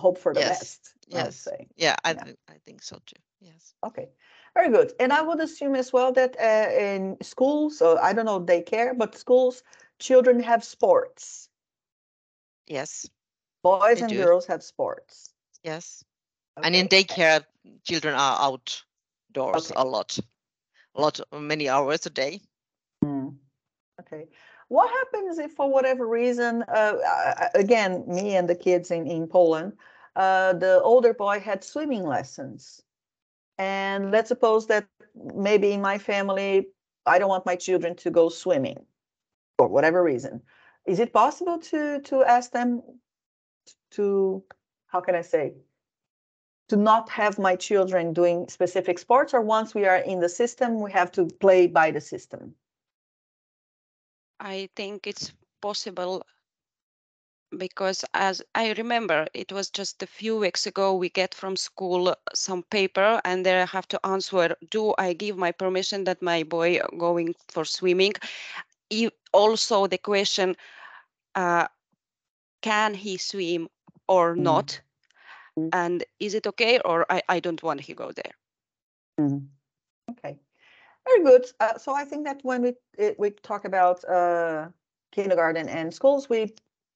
[0.00, 0.94] hope for the Yes, best.
[1.08, 1.48] Yes.
[1.76, 2.24] Yeah, I Yeah.
[2.48, 3.20] I think so too.
[3.40, 3.74] Yes.
[3.84, 4.08] Okay,
[4.54, 4.92] very good.
[5.00, 8.96] And I would assume as well that uh, in schools, so I don't know daycare,
[8.96, 9.62] but schools,
[9.98, 11.48] children have sports.
[12.66, 13.08] Yes.
[13.62, 14.16] Boys They and do.
[14.24, 15.32] girls have sports.
[15.62, 16.04] Yes.
[16.62, 17.44] And in daycare,
[17.84, 19.74] children are outdoors Okay.
[19.76, 20.18] a lot,
[20.94, 22.40] a lot, many hours a day.
[23.04, 23.36] Mm.
[24.00, 24.28] Okay.
[24.70, 29.04] What happens if for whatever reason, uh, I- I- again, me and the kids in,
[29.08, 29.72] in Poland,
[30.14, 32.80] uh, the older boy had swimming lessons.
[33.58, 34.86] And let's suppose that
[35.34, 36.68] maybe in my family,
[37.04, 38.86] I don't want my children to go swimming
[39.58, 40.40] for whatever reason.
[40.86, 42.80] Is it possible to to ask them
[43.96, 44.44] to,
[44.86, 45.54] how can I say,
[46.68, 50.80] to not have my children doing specific sports, or once we are in the system,
[50.80, 52.54] we have to play by the system?
[54.40, 56.24] I think it's possible
[57.56, 62.14] because as I remember, it was just a few weeks ago, we get from school
[62.34, 66.42] some paper and there I have to answer, do I give my permission that my
[66.44, 68.14] boy going for swimming?
[69.32, 70.56] Also the question,
[71.34, 71.68] uh,
[72.62, 73.68] can he swim
[74.08, 74.44] or Mm.
[74.44, 74.80] not?
[75.56, 75.72] Mm.
[75.72, 78.34] And is it okay or I, I don't want he go there?
[79.18, 79.59] Okay,
[81.06, 81.46] very good.
[81.60, 82.72] Uh, so I think that when we
[83.18, 84.68] we talk about uh,
[85.12, 86.54] kindergarten and schools, we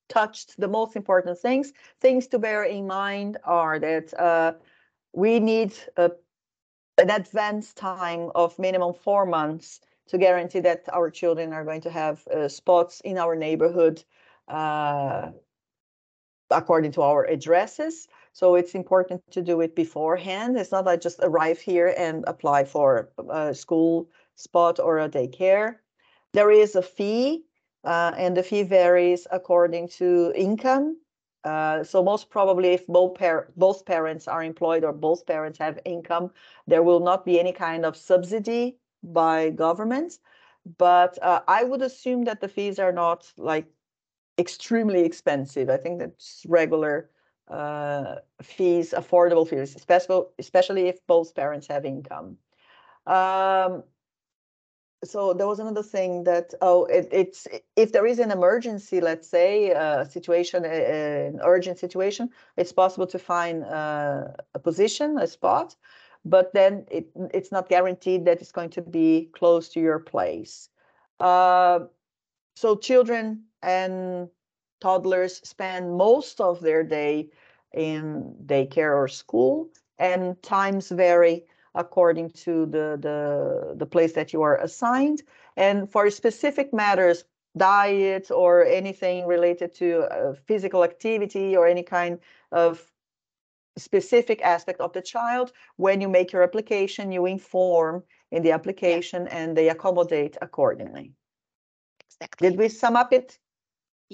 [0.08, 1.72] touched the most important things.
[2.00, 4.52] Things to bear in mind are that uh,
[5.12, 6.10] we need uh,
[6.98, 11.90] an advance time of minimum four months to guarantee that our children are going to
[11.90, 14.04] have uh, spots in our neighborhood
[14.48, 15.30] uh,
[16.50, 18.06] according to our addresses.
[18.34, 20.58] So it's important to do it beforehand.
[20.58, 25.76] It's not like just arrive here and apply for a school spot or a daycare.
[26.32, 27.44] There is a fee,
[27.84, 30.98] uh, and the fee varies according to income.
[31.44, 35.78] Uh, so most probably if both, par both parents are employed or both parents have
[35.84, 36.32] income,
[36.66, 40.18] there will not be any kind of subsidy by government.
[40.78, 43.66] But uh, I would assume that the fees are not like
[44.38, 45.70] extremely expensive.
[45.70, 47.10] I think that's regular
[47.48, 52.38] uh, fees, affordable fees, especially especially if both parents have income.
[53.06, 53.84] Um,
[55.04, 59.28] so there was another thing that oh it, it's if there is an emergency let's
[59.28, 65.76] say a situation an urgent situation it's possible to find uh, a position a spot
[66.24, 70.68] but then it it's not guaranteed that it's going to be close to your place
[71.20, 71.80] uh,
[72.56, 74.28] so children and
[74.80, 77.30] toddlers spend most of their day
[77.72, 84.42] in daycare or school and times vary according to the, the, the place that you
[84.42, 85.22] are assigned.
[85.56, 87.24] And for specific matters,
[87.56, 92.18] diet or anything related to uh, physical activity or any kind
[92.52, 92.90] of
[93.76, 99.28] specific aspect of the child, when you make your application, you inform in the application
[99.28, 101.12] and they accommodate accordingly.
[102.06, 102.50] Exactly.
[102.50, 103.38] Did we sum up it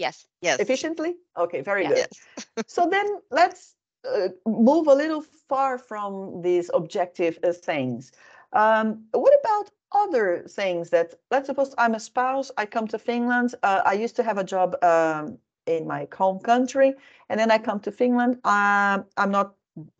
[0.00, 0.26] Yes.
[0.40, 0.60] Yes.
[0.60, 1.16] efficiently?
[1.36, 1.98] Okay, very good.
[1.98, 2.66] Yes.
[2.66, 8.12] So then let's uh, move a little far from these objective uh, things.
[8.52, 13.54] Um, what about other things that, let's suppose I'm a spouse, I come to Finland,
[13.62, 16.94] uh, I used to have a job um, in my home country,
[17.28, 18.34] and then I come to Finland.
[18.44, 19.54] Um, I'm not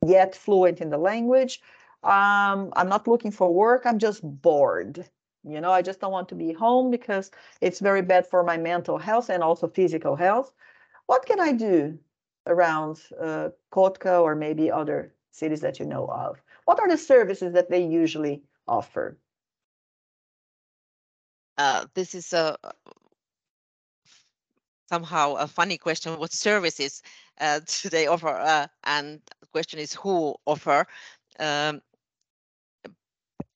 [0.07, 1.61] yet fluent in the language.
[2.03, 3.83] Um, I'm not looking for work.
[3.85, 5.05] I'm just bored.
[5.45, 8.57] You know, I just don't want to be home because it's very bad for my
[8.57, 10.53] mental health and also physical health.
[11.07, 11.99] What can I do
[12.47, 16.43] around uh, Kotka or maybe other cities that you know of?
[16.67, 19.17] What are the services that they usually offer?
[21.57, 22.57] Uh, this is a
[24.91, 26.19] somehow a funny question.
[26.19, 27.03] What services
[27.41, 28.29] uh, do they offer?
[28.29, 30.87] Uh, and the question is who offer.
[31.39, 31.81] Um,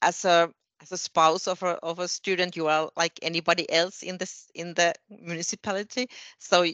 [0.00, 0.50] as a
[0.84, 4.50] as a spouse of a of a student, you are like anybody else in this
[4.54, 6.08] in the municipality.
[6.38, 6.66] So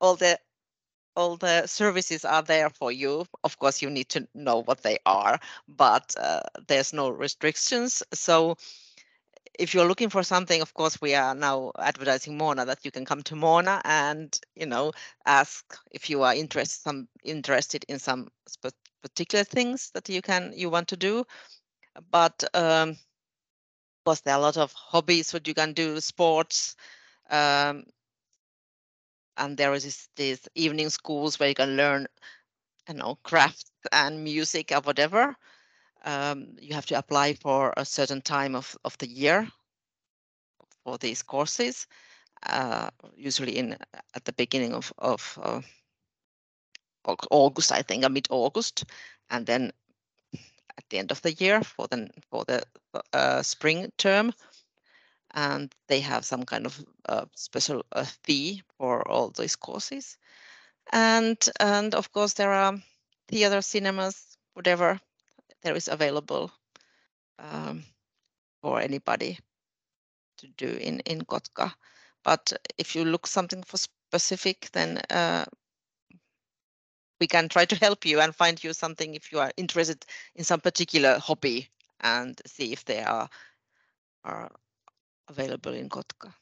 [0.00, 0.38] all the
[1.14, 3.26] all the services are there for you.
[3.44, 8.02] Of course, you need to know what they are, but uh, there's no restrictions.
[8.14, 8.56] So
[9.58, 13.04] if you're looking for something, of course, we are now advertising Moona that you can
[13.04, 14.92] come to Moona and you know
[15.26, 18.28] ask if you are interested some interested in some
[19.02, 21.24] particular things that you can you want to do.
[22.10, 22.96] But um,
[24.08, 26.76] course, there are a lot of hobbies what you can do, sports.
[27.28, 27.84] Um,
[29.36, 32.06] and there is these evening schools where you can learn,
[32.88, 35.36] you know, crafts and music or whatever.
[36.06, 39.46] Um, you have to apply for a certain time of, of the year
[40.84, 41.86] for these courses,
[42.46, 43.76] uh, usually in
[44.14, 45.60] at the beginning of, of uh,
[47.30, 48.84] August, I think, or mid-August,
[49.28, 49.70] and then
[50.78, 52.62] at the end of the year for the for the
[53.12, 54.32] uh, spring term
[55.32, 60.16] and they have some kind of uh, special uh, fee for all these courses.
[60.92, 62.78] And and of course there are
[63.28, 65.00] theater, cinemas, whatever
[65.62, 66.50] there is available
[67.38, 67.84] um,
[68.62, 69.38] for anybody
[70.38, 71.74] to do in in Kotka.
[72.24, 75.44] But if you look something for specific, then uh,
[77.20, 80.04] we can try to help you and find you something if you are interested
[80.34, 81.68] in some particular hobby
[82.00, 83.28] and see if they are
[84.24, 84.50] are
[85.28, 86.32] available in Kotka.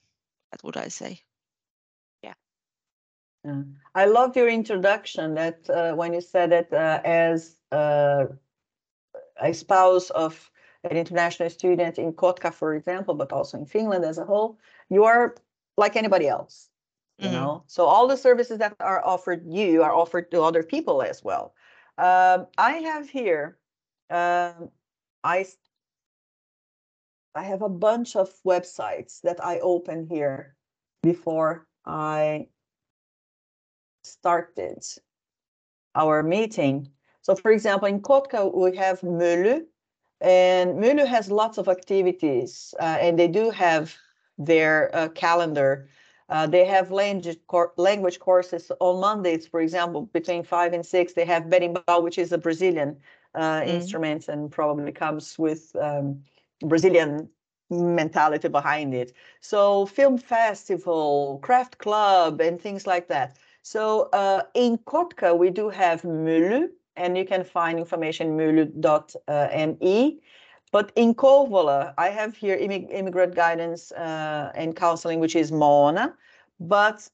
[0.51, 1.21] That would I say.
[2.23, 2.35] Yeah.
[3.45, 3.62] yeah.
[3.95, 8.27] I love your introduction that uh, when you said that uh, as uh,
[9.41, 10.51] a spouse of
[10.85, 14.59] an international student in Kotka, for example, but also in Finland as a whole,
[14.89, 15.35] you are
[15.77, 16.71] like anybody else.
[17.19, 20.62] You mm know, so all the services that are offered you are offered to other
[20.62, 21.55] people as well.
[21.99, 23.59] Um, I have here,
[24.11, 24.71] um,
[25.25, 25.47] I
[27.35, 30.57] I have a bunch of websites that I open here
[31.03, 32.49] before I
[34.05, 34.85] started
[35.95, 36.91] our meeting.
[37.23, 39.62] So for example, in Kotka, we have Mylly,
[40.21, 43.95] and Mylly has lots of activities, uh, and they do have
[44.39, 45.89] their uh, calendar.
[46.29, 47.39] Uh, they have language,
[47.77, 51.12] language courses on Mondays, for example, between five and six.
[51.12, 52.97] They have berimbau, which is a Brazilian
[53.35, 53.68] uh, Mm.
[53.68, 56.22] instruments and probably comes with um,
[56.62, 57.29] Brazilian
[57.70, 59.12] mentality behind it.
[59.41, 63.37] So film festival, craft club, and things like that.
[63.62, 70.20] So uh, in Kotka, we do have Mylly, and you can find information mulu.me.
[70.73, 76.14] But in Kouvola, I have here immig- immigrant guidance uh, and counseling, which is Moona.
[76.61, 77.09] But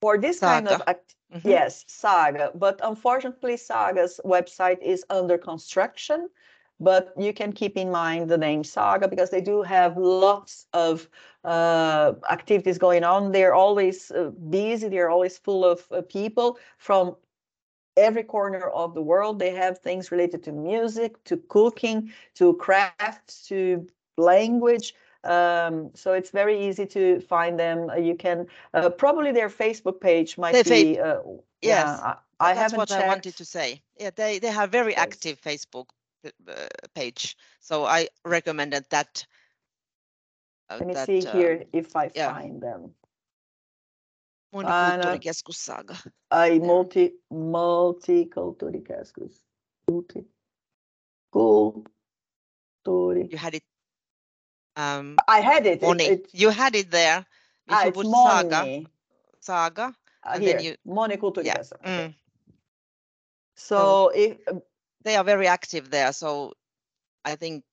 [0.00, 0.84] for this kind of Saaga.
[0.88, 1.44] act- Mhm.
[1.44, 2.50] yes, Saaga.
[2.54, 6.28] But unfortunately, Saaga's website is under construction.
[6.82, 11.08] But you can keep in mind the name Saaga because they do have lots of
[11.44, 13.32] uh, activities going on.
[13.32, 14.88] They're always uh, busy.
[14.88, 17.16] They're always full of uh, people from
[17.96, 19.38] every corner of the world.
[19.38, 23.86] They have things related to music, to cooking, to crafts, to
[24.16, 24.94] language.
[25.24, 27.90] Um, so it's very easy to find them.
[27.90, 30.98] Uh, You can uh, probably their Facebook page might Their fa- be.
[30.98, 31.20] Uh,
[31.62, 33.04] Yes, yeah, I, I That's haven't what checked.
[33.04, 33.82] I wanted to say.
[33.98, 35.02] Yeah, they they have very Yes.
[35.02, 35.86] active Facebook
[36.48, 39.26] uh, page, so I recommended that.
[40.70, 42.32] uh, Let me that, see um, here if I yeah.
[42.32, 42.94] find them.
[44.52, 45.96] Monikulttuurikeskus Saaga.
[46.30, 49.40] I multi multiculturikeskus.
[49.90, 50.24] Multi
[51.34, 53.28] culturi.
[53.30, 53.62] You had it.
[54.76, 55.82] Um, I had it.
[55.82, 56.04] it- Moni.
[56.04, 57.18] it- You had it there.
[57.68, 58.86] If ah, you put Saaga, Moni.
[59.40, 59.88] Saaga.
[59.88, 59.92] Uh,
[60.34, 61.72] and here, then you- Moni Kulturikeskus.
[61.72, 62.08] Okay.
[62.08, 62.14] mm,
[63.56, 64.36] So if
[65.04, 66.12] they are very active there.
[66.12, 66.52] So
[67.24, 67.64] I think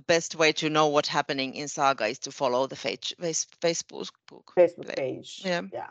[0.00, 3.46] the best way to know what's happening in Saaga is to follow the face, face,
[3.60, 4.08] Facebook.
[4.56, 5.42] Facebook page.
[5.44, 5.62] Yeah.
[5.72, 5.90] Yeah.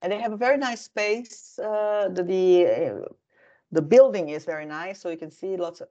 [0.00, 1.58] And they have a very nice space.
[1.58, 3.08] Uh, the the, uh,
[3.70, 5.88] the building is very nice, so you can see lots of,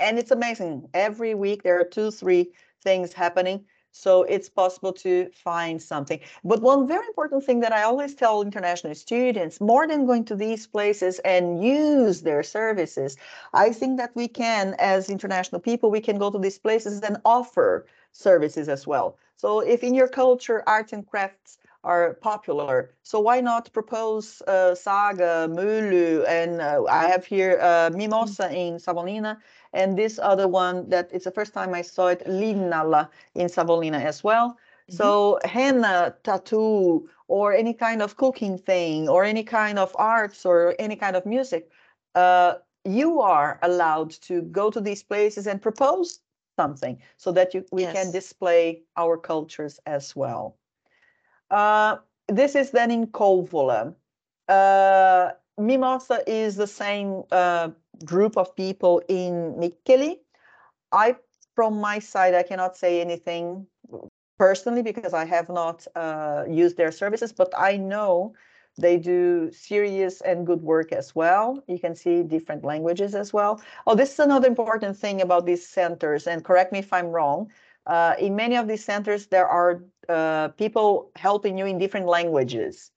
[0.00, 0.88] and it's amazing.
[0.94, 2.52] Every week there are two, three
[2.82, 3.64] things happening.
[3.96, 6.20] So it's possible to find something.
[6.44, 10.36] But one very important thing that I always tell international students, more than going to
[10.36, 13.16] these places and use their services,
[13.54, 17.16] I think that we can, as international people, we can go to these places and
[17.24, 19.16] offer services as well.
[19.36, 24.74] So if in your culture, arts and crafts are popular, so why not propose uh,
[24.74, 29.38] Saaga, Mylly, and uh, I have here uh, Mimosa in Savonlinna,
[29.76, 34.02] and this other one that it's the first time I saw it, Linnala in Savonlinna
[34.02, 34.56] as well.
[34.88, 40.76] So henna, tattoo, or any kind of cooking thing, or any kind of arts, or
[40.78, 41.70] any kind of music,
[42.14, 42.54] uh,
[42.84, 46.20] you are allowed to go to these places and propose
[46.56, 50.56] something so that you, we can display our cultures as well.
[51.50, 51.96] Uh,
[52.28, 53.92] this is then in Kouvola.
[54.48, 57.70] Uh, Mimosa is the same uh,
[58.04, 60.16] group of people in Mikkeli.
[60.92, 61.16] I,
[61.54, 63.66] from my side, I cannot say anything
[64.38, 68.34] personally because I have not uh, used their services, but I know
[68.78, 71.62] they do serious and good work as well.
[71.66, 73.62] You can see different languages as well.
[73.86, 77.50] Oh, this is another important thing about these centers, and correct me if I'm wrong.
[77.86, 82.90] Uh, in many of these centers, there are uh, people helping you in different languages.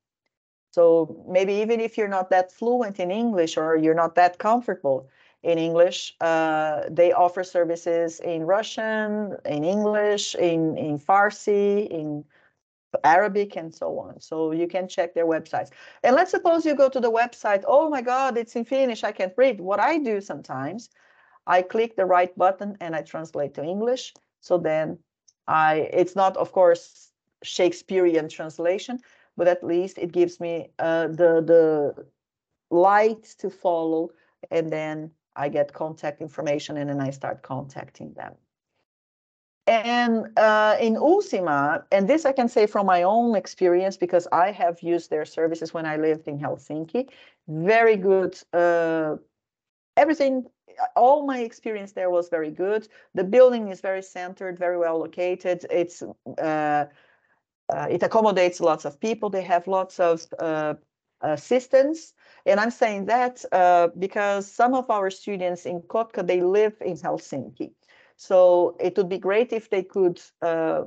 [0.71, 5.09] So maybe even if you're not that fluent in English or you're not that comfortable
[5.41, 12.23] in English, uh, they offer services in Russian, in English, in, in Farsi, in
[13.03, 14.19] Arabic, and so on.
[14.19, 15.69] So you can check their websites.
[16.03, 19.11] And let's suppose you go to the website, oh my God, it's in Finnish, I
[19.11, 19.59] can't read.
[19.59, 20.89] What I do sometimes,
[21.47, 24.13] I click the right button and I translate to English.
[24.41, 24.99] So then
[25.47, 27.11] I, it's not, of course,
[27.43, 28.99] Shakespearean translation,
[29.37, 32.05] but at least it gives me uh, the the
[32.69, 34.09] light to follow,
[34.51, 38.33] and then I get contact information, and then I start contacting them.
[39.69, 44.51] And uh, in Ultima, and this I can say from my own experience because I
[44.51, 47.09] have used their services when I lived in Helsinki.
[47.47, 48.35] Very good.
[48.51, 49.17] Uh,
[49.95, 50.45] everything,
[50.95, 52.87] all my experience there was very good.
[53.13, 55.67] The building is very centered, very well located.
[55.69, 56.01] It's
[56.41, 56.85] uh,
[57.69, 59.29] uh, it accommodates lots of people.
[59.29, 60.73] They have lots of uh,
[61.21, 62.13] assistants.
[62.45, 66.95] And I'm saying that uh, because some of our students in Kotka, they live in
[66.97, 67.71] Helsinki.
[68.17, 70.83] So it would be great if they could uh,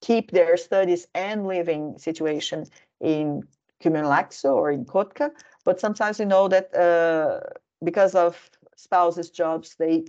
[0.00, 2.66] keep their studies and living situation
[3.00, 3.42] in
[3.82, 5.30] Kymenlaakso or in Kotka.
[5.64, 7.40] But sometimes you know that uh,
[7.84, 10.04] because of spouses' jobs, they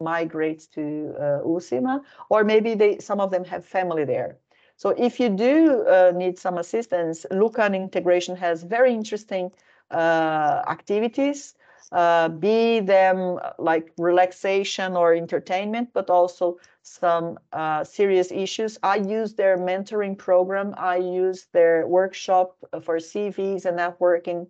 [0.00, 2.00] migrate to uh, Uusimaa,
[2.30, 4.38] or maybe they some of them have family there.
[4.80, 9.52] So if you do uh, need some assistance, Luckan Integration has very interesting
[9.90, 11.54] uh, activities,
[11.92, 18.78] uh, be them uh, like relaxation or entertainment, but also some uh, serious issues.
[18.82, 20.72] I use their mentoring program.
[20.78, 24.46] I use their workshop for CVs and networking,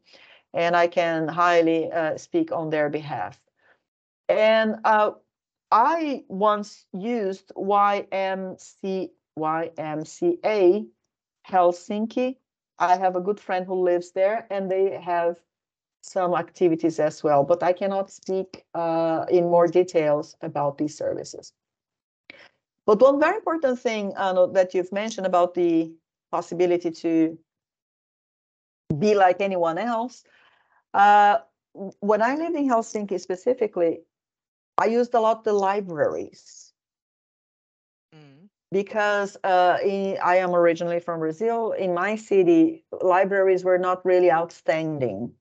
[0.55, 3.41] and I can highly uh, speak on their behalf.
[4.29, 4.77] And
[5.73, 10.87] I once used YMC, YMCA
[11.49, 12.37] Helsinki.
[12.79, 15.37] I have a good friend who lives there and they have
[16.03, 21.53] some activities as well, but I cannot speak uh, in more details about these services.
[22.87, 25.93] But one very important thing, Anu, that you've mentioned about the
[26.31, 27.39] possibility to
[28.99, 30.25] be like anyone else.
[30.95, 31.39] Uh,
[32.01, 34.01] when I lived in Helsinki specifically,
[34.79, 36.70] I used a lot the libraries.
[38.73, 41.73] Because uh, in, I am originally from Brazil.
[41.73, 45.33] In my city, libraries were not really outstanding.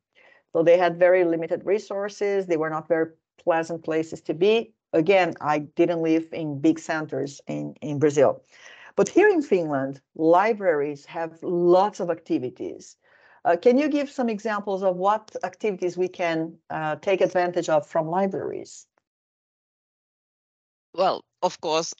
[0.53, 2.47] So they had very limited resources.
[2.47, 4.73] They were not very pleasant places to be.
[4.93, 8.41] Again, I didn't live in big centers in, in Brazil.
[8.95, 12.97] But here in Finland, libraries have lots of activities.
[13.45, 17.87] Uh, can you give some examples of what activities we can uh, take advantage of
[17.87, 18.87] from libraries?
[20.93, 21.93] Well, of course,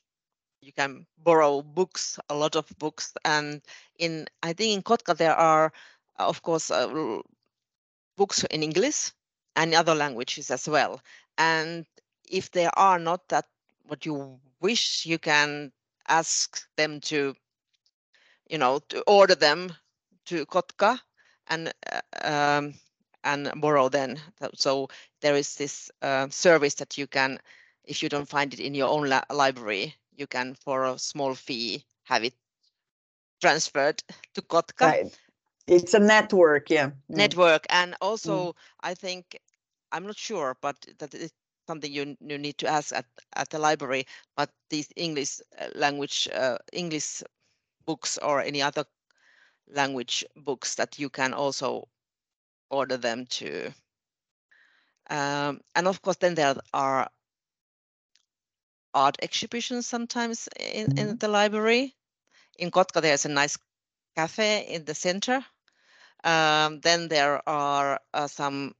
[0.61, 3.61] you can borrow books, a lot of books, and
[3.97, 5.71] in I think in Kotka there are,
[6.17, 7.21] of course, uh,
[8.17, 9.11] books in English
[9.55, 11.01] and other languages as well.
[11.37, 11.85] And
[12.29, 13.45] if there are not that
[13.87, 15.71] what you wish, you can
[16.07, 17.35] ask them to,
[18.49, 19.73] you know, to order them
[20.25, 20.99] to Kotka
[21.47, 22.73] and uh, um,
[23.23, 24.19] and borrow then.
[24.55, 24.89] So
[25.21, 27.39] there is this uh, service that you can,
[27.83, 31.85] if you don't find it in your own library, you can for a small fee
[32.03, 32.33] have it
[33.41, 34.03] transferred
[34.33, 35.19] to Kotka Right.
[35.67, 36.87] It's a network, yeah.
[37.11, 37.17] Mm.
[37.17, 37.65] network.
[37.69, 39.39] And also, I think
[39.91, 41.31] I'm not sure, but that is
[41.67, 43.05] something you you need to ask at
[43.35, 44.05] at the library.
[44.35, 47.23] But these English uh, language uh, English
[47.85, 48.85] books or any other
[49.67, 51.87] language books that you can also
[52.71, 53.71] order them to.
[55.11, 57.09] Um, and of course, then there are
[58.93, 61.19] art exhibitions sometimes in, in Mhm.
[61.19, 61.95] the library.
[62.57, 63.57] In Kotka, there's a nice
[64.15, 65.43] cafe in the center.
[66.23, 68.75] Um, then there are uh, some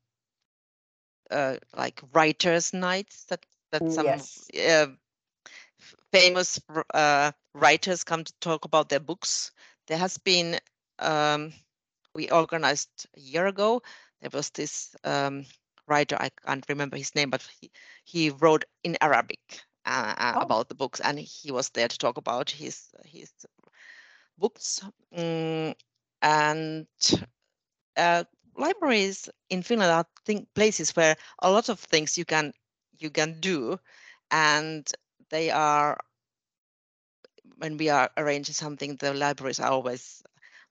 [1.32, 4.51] uh, like writers' nights that that Mm, some yes.
[4.68, 4.88] uh,
[6.12, 6.60] famous
[6.93, 9.51] uh, writers come to talk about their books.
[9.88, 10.60] There has been
[10.99, 11.53] um,
[12.16, 13.82] we organized a year ago.
[14.22, 15.45] There was this um,
[15.88, 17.72] writer I can't remember his name, but he,
[18.03, 20.41] he wrote in Arabic uh, Oh.
[20.41, 23.31] about the books, and he was there to talk about his his
[24.37, 24.81] books.
[25.15, 25.75] Mm,
[26.21, 26.87] and
[27.97, 28.23] uh,
[28.55, 32.53] libraries in Finland are think places where a lot of things you can
[32.99, 33.79] you can do,
[34.31, 34.87] and
[35.29, 35.97] they are
[37.57, 40.23] when we are arranging something, the libraries are always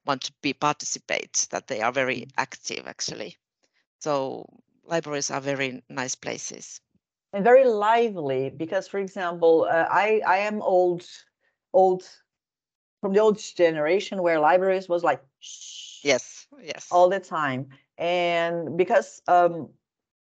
[0.05, 1.47] want to be participate.
[1.51, 3.37] That they are very active actually.
[3.99, 4.45] So
[4.83, 6.81] libraries are very nice places.
[7.33, 11.05] And very lively because for example uh, i i am old
[11.73, 12.03] old
[13.01, 16.87] from the old generation where libraries was like shh Yes, yes.
[16.91, 17.67] all the time
[17.97, 19.69] and because um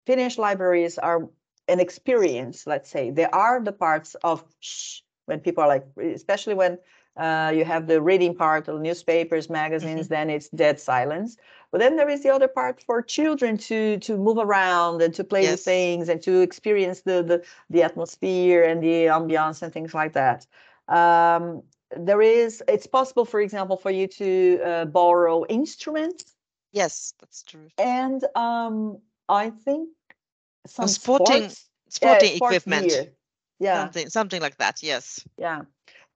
[0.06, 1.28] finnish libraries are
[1.68, 6.54] an experience let's say there are the parts of shh when people are like especially
[6.54, 6.78] when
[7.16, 11.36] uh, you have the reading part of newspapers magazines then it's dead silence
[11.70, 15.22] but then there is the other part for children to to move around and to
[15.24, 15.50] play Yes.
[15.52, 20.12] with things and to experience the the, the atmosphere and the ambiance and things like
[20.14, 20.46] that
[20.88, 21.62] um,
[21.96, 26.34] there is it's possible for example for you to uh, borrow instruments
[26.72, 27.68] Yes, that's true.
[27.78, 28.98] and um,
[29.28, 29.88] i think
[30.66, 32.88] some sporting- sports, Sporting yeah, sports equipment.
[32.88, 33.12] gear.
[33.58, 34.82] yeah Something something like that.
[34.82, 35.20] Yes.
[35.36, 35.62] yeah.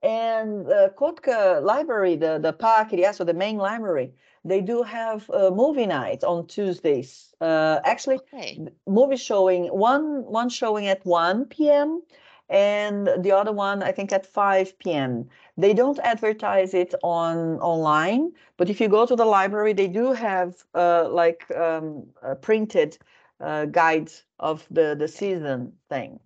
[0.03, 4.12] And the Kotka library, the, the park, yeah, so the main library,
[4.44, 7.34] they do have a movie night on Tuesdays.
[7.40, 8.61] Uh, actually, Okay.
[8.86, 12.03] movie showing, one one showing at 1 p.m.
[12.49, 15.28] and the other one, I think, at 5 p.m.
[15.57, 20.12] They don't advertise it on online, but if you go to the library, they do
[20.12, 22.99] have uh, like um, a printed
[23.40, 26.20] uh, guide of the, the season thing.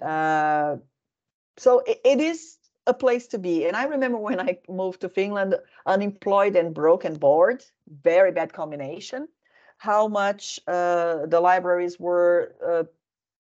[0.00, 0.76] Uh,
[1.56, 2.57] so it, it is
[2.88, 3.66] a place to be.
[3.66, 7.64] And I remember when I moved to Finland, unemployed and broke and bored,
[8.02, 9.28] very bad combination,
[9.78, 12.84] how much uh, the libraries were uh,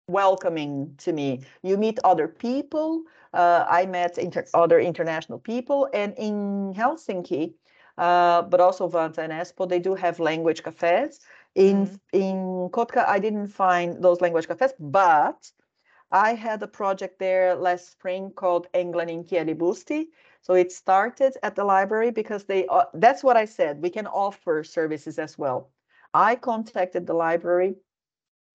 [0.08, 1.42] welcoming to me.
[1.62, 3.04] You meet other people.
[3.34, 5.88] Uh, I met inter- other international people.
[5.94, 7.54] And in Helsinki,
[7.98, 11.20] uh, but also Vantaa and Espoo, they do have language cafes.
[11.54, 12.00] In Mhm.
[12.12, 12.36] in
[12.70, 15.52] Kotka, I didn't find those language cafes, but
[16.14, 20.08] I had a project there last spring called Englannin Kielibusti.
[20.42, 23.82] So it started at the library because they uh, that's what I said.
[23.82, 25.72] We can offer services as well.
[26.14, 27.76] I contacted the library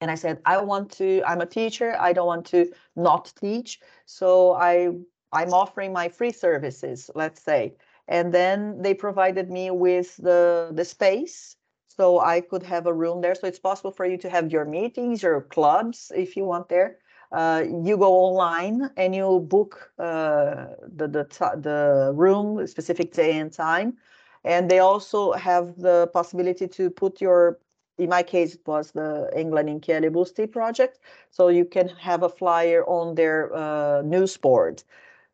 [0.01, 3.79] And I said, I want to, I'm a teacher, I don't want to not teach.
[4.05, 4.89] So I,
[5.31, 7.75] I'm offering my free services, let's say.
[8.07, 11.55] And then they provided me with the, the space
[11.99, 13.35] so I could have a room there.
[13.35, 16.97] So it's possible for you to have your meetings, your clubs, if you want there.
[17.31, 20.67] Uh, you go online and you book uh,
[20.99, 21.23] the the
[21.67, 21.79] the
[22.15, 23.97] room, specific day and time,
[24.45, 27.59] and they also have the possibility to put your.
[27.97, 30.99] In my case, it was the Englannin Kielibusti project,
[31.31, 34.83] so you can have a flyer on their uh, news board.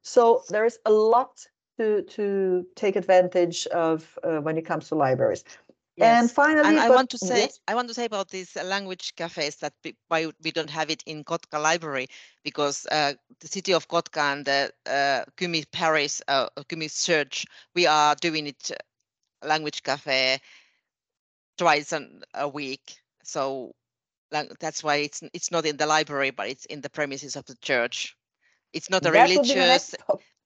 [0.02, 1.48] So there is a lot
[1.78, 5.44] to to take advantage of uh, when it comes to libraries.
[5.98, 8.56] And finally, And I but- want to say, yes, I want to say about these
[8.58, 9.74] uh, language cafes that
[10.08, 12.08] why we don't have it in Kotka Library
[12.44, 17.88] because uh, the city of Kotka and the uh, Kymi Parish, uh, Kymi Church, we
[17.88, 20.40] are doing it uh, language cafe
[21.58, 22.98] twice an, a week.
[23.24, 23.74] So
[24.60, 27.56] that's why it's it's not in the library, but it's in the premises of the
[27.62, 28.18] church.
[28.74, 29.96] It's not a that would be the religious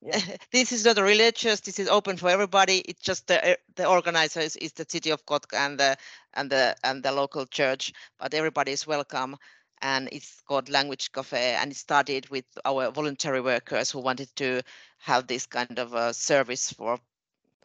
[0.02, 0.20] yeah.
[0.52, 4.44] this is not religious this is open for everybody it's just the uh, the organizers
[4.44, 5.96] is is the city of kotka and the
[6.34, 9.36] and the and the local church but everybody is welcome
[9.82, 14.62] and it's called language cafe and it started with our voluntary workers who wanted to
[14.98, 16.98] have this kind of a service for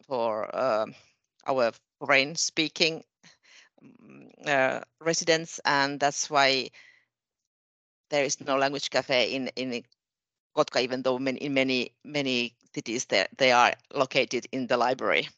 [0.06, 0.94] for um
[1.46, 3.02] our foreign speaking
[3.82, 6.68] mm, uh, residents and that's why
[8.10, 9.82] there is no language cafe in in
[10.56, 15.28] Kotka, even though many, in many many cities they, they are located in the library.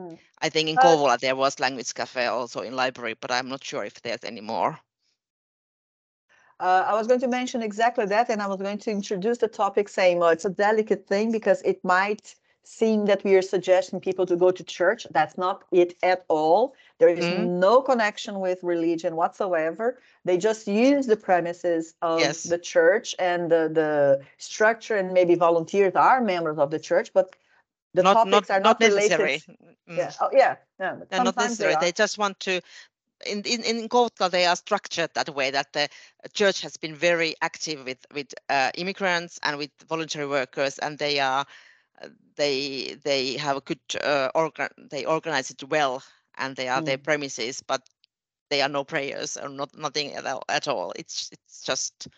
[0.00, 0.18] Mm.
[0.40, 3.64] I think in Uh, Kouvola there was language cafe also in library, but I'm not
[3.64, 4.78] sure if there's any more.
[6.58, 9.48] Uh, I was going to mention exactly that, and I was going to introduce the
[9.48, 12.34] topic saying, well, it's a delicate thing because it might
[12.66, 15.06] seem that we are suggesting people to go to church.
[15.12, 16.74] That's not it at all.
[16.98, 17.60] There is Mhm.
[17.60, 20.00] no connection with religion whatsoever.
[20.24, 22.42] They just use the premises of Yes.
[22.42, 27.36] the church and the, the structure, and maybe volunteers are members of the church, but
[27.94, 29.20] the not topics not are not not related.
[29.20, 29.42] necessary.
[29.88, 30.12] Mm, Yeah.
[30.20, 30.56] Oh, yeah.
[30.80, 30.94] Yeah.
[31.08, 31.74] They're not sometimes they necessary.
[31.80, 32.60] They just want to.
[33.24, 35.88] In in in Kotka, they are structured that way that the
[36.34, 41.20] church has been very active with with uh, immigrants and with voluntary workers, and they
[41.20, 41.46] are
[42.36, 44.68] they they have a good uh, organ.
[44.90, 46.02] They organize it well,
[46.38, 47.04] and they are their Mm.
[47.04, 47.82] premises, but
[48.50, 50.44] they are no prayers or not nothing at all.
[50.48, 50.92] At all.
[50.96, 52.08] It's it's just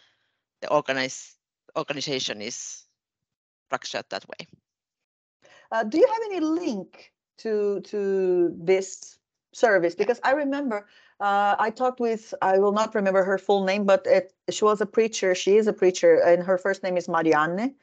[0.61, 1.37] the organize
[1.77, 2.85] organization is
[3.69, 4.47] structured that way.
[5.73, 9.19] Uh, do you have any link to to this
[9.53, 9.95] service?
[9.95, 10.87] Because I remember
[11.21, 14.81] uh, I talked with I will not remember her full name, but it, she was
[14.81, 15.35] a preacher.
[15.35, 17.75] She is a preacher, and her first name is Marianne.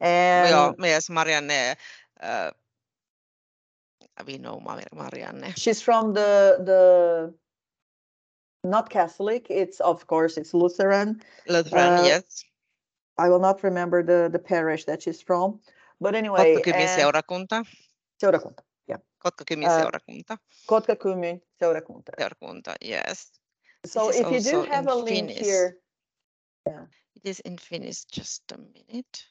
[0.00, 1.76] And Joo, yes, Marianne.
[2.20, 2.50] Uh,
[4.26, 5.52] we know Marianne.
[5.56, 7.34] she's from the the
[8.64, 9.46] not Catholic.
[9.50, 11.20] It's of course it's Lutheran.
[11.48, 12.44] Lutheran, Uh, yes.
[13.18, 15.60] I will not remember the the parish that she's from,
[16.00, 16.56] but anyway.
[16.56, 17.64] Kotkakymin and- seurakunta.
[18.22, 18.62] Seurakunta.
[19.24, 20.38] Kotkakymin Uh, seurakunta.
[20.66, 22.12] Kotkakymin seurakunta.
[22.18, 23.30] Seurakunta, yes.
[23.84, 25.44] So if you do have a link Finnish.
[25.46, 25.76] here,
[27.16, 29.26] It is in Finnish, just a minute.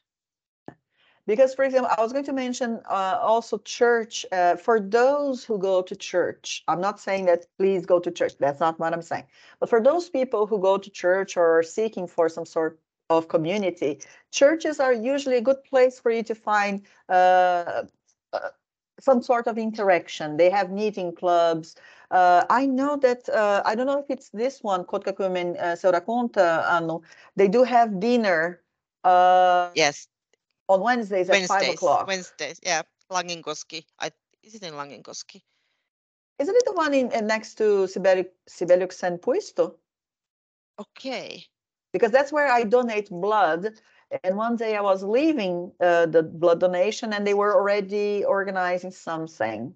[1.30, 5.60] Because for example, I was going to mention uh, also church uh, for those who
[5.60, 6.64] go to church.
[6.66, 8.32] I'm not saying that please go to church.
[8.40, 9.26] That's not what I'm saying.
[9.60, 13.28] But for those people who go to church or are seeking for some sort of
[13.28, 14.00] community,
[14.32, 17.12] churches are usually a good place for you to find uh,
[18.32, 18.50] uh,
[18.98, 20.36] some sort of interaction.
[20.36, 21.76] They have meeting clubs.
[22.10, 26.68] Uh, I know that uh, I don't know if it's this one, Kotkakymin uh, Seurakunta,
[26.68, 27.02] Anu.
[27.36, 28.62] They do have dinner
[29.04, 30.08] uh, Yes,
[30.70, 31.74] on Wednesdays at five Wednesdays.
[31.74, 32.06] o'clock.
[32.06, 32.82] Wednesdays, yeah.
[33.10, 33.84] Langinkoski.
[33.98, 34.10] I,
[34.42, 35.42] is it in Langinkoski?
[36.38, 39.74] Isn't it the one in, in next to Sibelius Sibelius and Puisto?
[40.78, 41.44] Okay.
[41.92, 43.74] Because that's where I donate blood.
[44.24, 48.92] And one day I was leaving uh, the blood donation, and they were already organizing
[48.92, 49.74] something.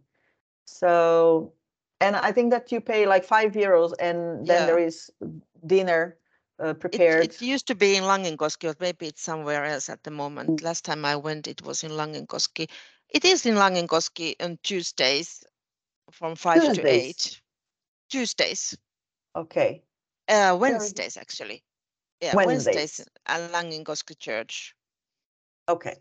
[0.67, 1.53] So,
[2.01, 4.87] and I think that you pay like five euros, and then there Yeah.
[4.87, 5.11] is
[5.67, 6.17] dinner
[6.63, 7.25] uh, It, prepared.
[7.25, 10.51] it used to be in Langinkoski, or maybe it's somewhere else at the moment.
[10.51, 10.63] Mm.
[10.63, 12.69] Last time I went, it was in Langinkoski.
[13.09, 15.45] It is in Langinkoski on Tuesdays
[16.11, 17.41] from five to eight.
[18.11, 18.77] Tuesdays.
[19.37, 19.83] Okay.
[20.29, 21.63] Uh, Wednesdays, actually.
[22.21, 22.77] Yeah, Wednesdays.
[22.77, 24.75] Wednesdays at Langinkoski Church.
[25.69, 25.97] Okay.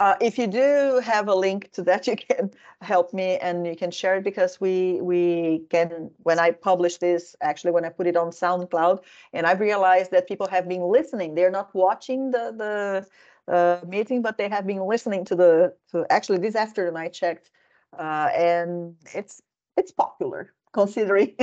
[0.00, 3.76] Uh, if you do have a link to that, you can help me and you
[3.76, 8.06] can share it because we we can when I publish this, actually when I put
[8.06, 9.00] it on SoundCloud,
[9.32, 11.34] and I've realized that people have been listening.
[11.34, 16.06] They're not watching the the uh, meeting, but they have been listening to the to
[16.10, 17.50] actually this afternoon I checked,
[17.98, 19.42] uh, and it's
[19.76, 20.52] it's popular.
[20.72, 21.34] considering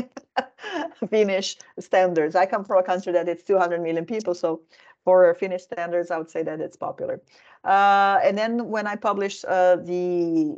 [1.10, 2.36] Finnish standards.
[2.36, 4.62] I come from a country that it's 200 million people, so
[5.04, 7.22] for Finnish standards, I would say that it's popular.
[7.66, 10.56] Uh, and then when I publish uh, the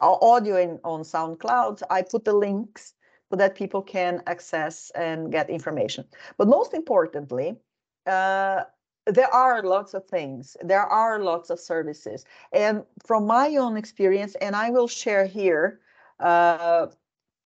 [0.00, 2.94] audio in, on SoundCloud, I put the links
[3.30, 6.04] so that people can access and get information.
[6.36, 7.56] But most importantly,
[8.06, 8.64] uh,
[9.06, 10.56] there are lots of things.
[10.62, 12.24] There are lots of services.
[12.52, 15.80] And from my own experience, and I will share here,
[16.20, 16.88] uh,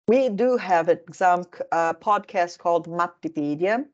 [0.08, 3.84] we do have an Xamk uh, podcast called Mattipedia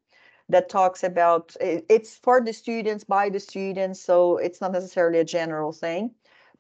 [0.53, 5.25] that talks about it's for the students by the students so it's not necessarily a
[5.25, 6.11] general thing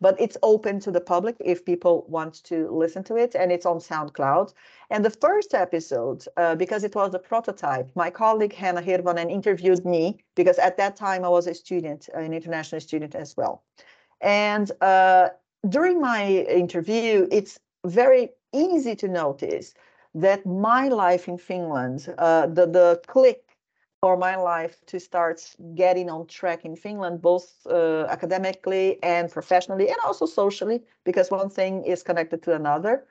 [0.02, 3.64] but it's open to the public if people want to listen to it and it's
[3.64, 4.52] on soundcloud.
[4.90, 9.84] And the first episode uh, because it was a prototype my colleague hannah hirvonen interviewed
[9.86, 13.62] me because at that time i was a student an international student as well.
[14.20, 15.28] And uh,
[15.68, 16.26] during my
[16.64, 19.72] interview it's very easy to notice
[20.14, 23.51] that my life in finland uh, the, the click
[24.02, 25.40] for my life to start
[25.76, 31.48] getting on track in Finland, both uh, academically and professionally, and also socially, because one
[31.48, 33.04] thing is connected to another,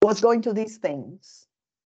[0.00, 1.46] was going to these things,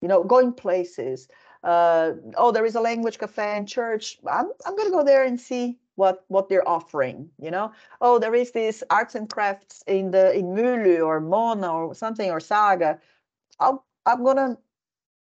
[0.01, 1.29] you know, going places.
[1.63, 4.19] Uh, oh, there is a language cafe in church.
[4.31, 7.71] I'm, I'm going to go there and see what what they're offering you know
[8.01, 12.33] oh there is this arts and crafts in the in Mylly or Moona or something
[12.33, 12.99] or Saaga
[13.61, 14.59] I'll, I'm gonna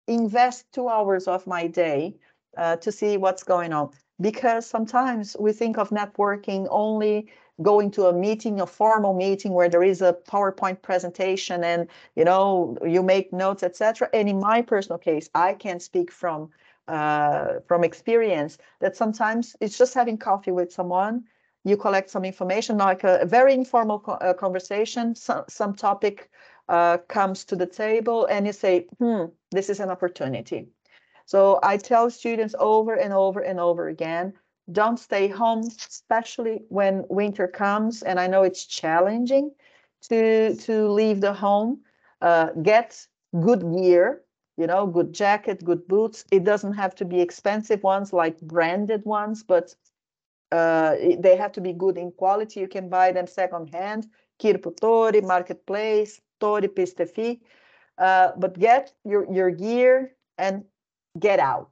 [0.08, 2.16] invest two hours of my day
[2.58, 3.92] uh, to see what's going on.
[4.22, 7.32] Because sometimes we think of networking only
[7.62, 12.26] going to a meeting, a formal meeting where there is a PowerPoint presentation and you
[12.26, 14.10] know you make notes, etc.
[14.14, 16.50] And in my personal case, I can speak from
[16.88, 21.24] uh, from experience that sometimes it's just having coffee with someone.
[21.64, 25.16] You collect some information, like a, a very informal co uh, conversation.
[25.16, 26.30] So, some topic
[26.68, 30.68] uh, comes to the table, and you say, "Hmm, this is an opportunity."
[31.26, 34.34] So I tell students over and over and over again,
[34.72, 38.02] don't stay home, especially when winter comes.
[38.04, 39.52] And I know it's challenging
[40.10, 41.82] to, to leave the home.
[42.22, 43.06] Uh, get
[43.42, 44.22] good gear,
[44.58, 46.26] you know, good jacket, good boots.
[46.32, 49.76] It doesn't have to be expensive ones like branded ones, but
[50.52, 52.60] uh, they have to be good in quality.
[52.60, 54.08] You can buy them secondhand,
[54.40, 57.40] Kirppu Tori, Marketplace, Tori Pistefi.
[57.98, 60.64] Uh, but get your, your gear and
[61.20, 61.72] get out.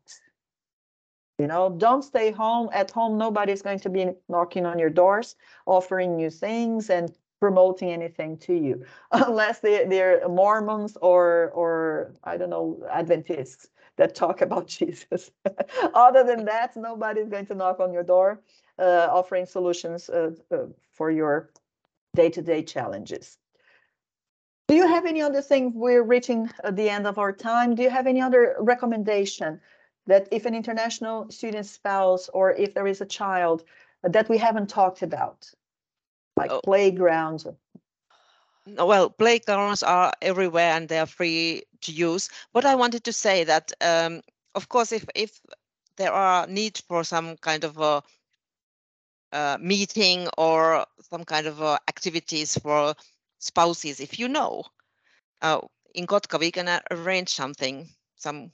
[1.40, 2.70] You know, don't stay home.
[2.72, 5.36] At home, nobody's going to be knocking on your doors,
[5.66, 12.38] offering you things and promoting anything to you, unless they, they're Mormons or, or I
[12.38, 13.68] don't know, Adventists
[13.98, 15.32] that talk about Jesus.
[15.94, 18.42] Other than that, nobody's going to knock on your door
[18.80, 21.50] uh, offering solutions uh, uh, for your
[22.16, 23.38] day-to-day -day challenges.
[24.72, 25.74] Do you have any other thing?
[25.76, 27.76] We're reaching uh, the end of our time.
[27.76, 29.60] Do you have any other recommendation
[30.08, 33.66] that if an international student spouse or if there is a child
[34.02, 35.52] that we haven't talked about,
[36.38, 36.62] like oh.
[36.64, 37.46] playgrounds?
[38.66, 42.30] Well, playgrounds are everywhere and they are free to use.
[42.54, 44.22] But I wanted to say that, um,
[44.56, 45.42] of course, if if
[45.98, 48.02] there are needs for some kind of a,
[49.34, 52.96] a meeting or some kind of uh, activities for
[53.42, 54.64] spouses if you know
[55.42, 55.60] uh,
[55.94, 58.52] in kotka we can arrange something some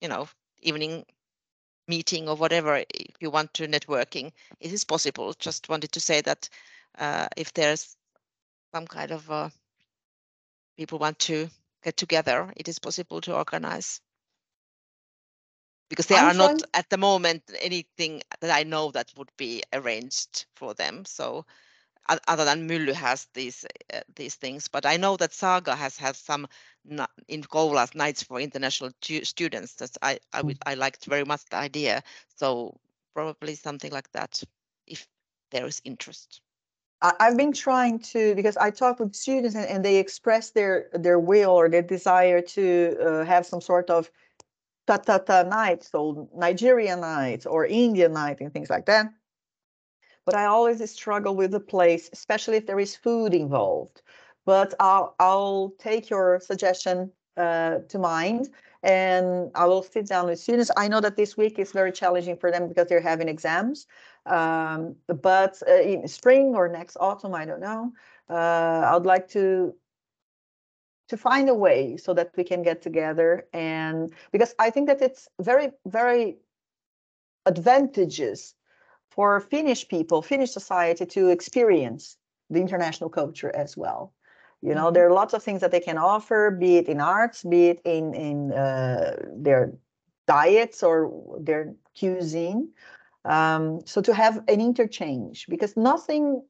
[0.00, 0.28] you know
[0.62, 1.04] evening
[1.88, 5.32] meeting or whatever if you want to networking it is possible.
[5.38, 6.48] Just wanted to say that
[6.98, 7.96] uh, if there's
[8.74, 9.48] some kind of uh,
[10.76, 11.48] people want to
[11.84, 14.00] get together it is possible to organize.
[15.88, 19.62] Because there I'm are not at the moment anything that i know that would be
[19.72, 21.46] arranged for them so
[22.08, 24.68] other than Mylly has these uh, these things.
[24.68, 26.46] But I know that Saaga has had some
[27.28, 28.90] in Kouvola nights for international
[29.22, 29.74] students.
[29.74, 32.02] That I I, would, I liked very much the idea.
[32.36, 32.78] So
[33.14, 34.42] probably something like that,
[34.86, 35.06] if
[35.50, 36.40] there is interest.
[37.02, 41.18] I've been trying to because I talk with students and, and they express their their
[41.18, 44.10] will or their desire to uh, have some sort of
[44.86, 49.12] ta ta ta night, so Nigerian night or Indian night and things like that
[50.26, 54.02] but I always struggle with the place, especially if there is food involved.
[54.44, 58.50] But I'll, I'll take your suggestion uh, to mind
[58.82, 60.70] and I will sit down with students.
[60.76, 63.86] I know that this week is very challenging for them because they're having exams.
[64.26, 67.92] Um, but uh, in spring or next autumn, I don't know.
[68.28, 69.74] Uh, I would like to
[71.08, 75.00] to find a way so that we can get together and because I think that
[75.00, 76.38] it's very very
[77.46, 78.55] advantageous
[79.10, 82.16] for Finnish people, Finnish society to experience
[82.50, 84.12] the international culture as well.
[84.62, 84.94] You know, Mhm.
[84.94, 87.80] there are lots of things that they can offer, be it in arts, be it
[87.84, 89.72] in in uh, their
[90.26, 92.68] diets or their cuisine.
[93.24, 96.42] Um, so to have an interchange, because nothing,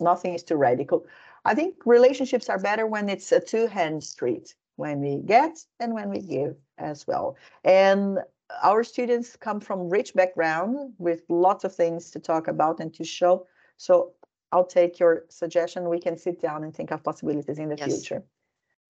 [0.00, 1.06] nothing is too radical.
[1.44, 6.08] I think relationships are better when it's a two-hand street, when we get and when
[6.10, 7.36] we give as well.
[7.64, 8.18] And
[8.62, 13.04] our students come from rich background with lots of things to talk about and to
[13.04, 13.46] show.
[13.76, 14.12] So
[14.52, 15.88] I'll take your suggestion.
[15.88, 17.86] We can sit down and think of possibilities in the Yes.
[17.88, 18.22] future.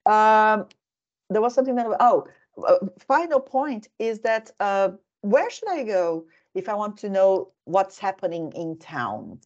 [0.05, 0.69] Um,
[1.31, 2.27] there was something that, oh,
[2.67, 4.91] uh, final point is that uh,
[5.23, 9.41] where should I go if I want to know what's happening in town?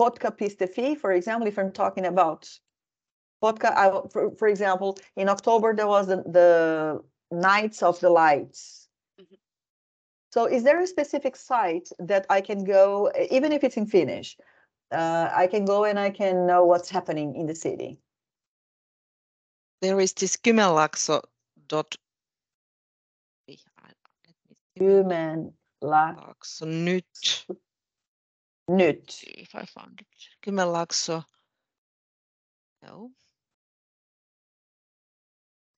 [0.00, 2.50] Kotka Pistefi, for example, if I'm talking about
[3.42, 8.83] Kotka, I, for, for example, in October, there was the, the Nights of the Lights.
[10.34, 14.36] So is there a specific site that I can go, even if it's in Finnish,
[14.90, 18.00] uh, I can go and I can know what's happening in the city?
[19.80, 21.22] There is this Kymenlaakso
[21.68, 21.94] dot.
[23.46, 23.94] Ei, I-
[24.26, 27.46] let me see, Human la Kymenlaakso nyt.
[28.68, 29.22] nyt.
[29.22, 30.06] If I found it.
[30.42, 31.24] Kymenlaakso.
[32.82, 33.12] No.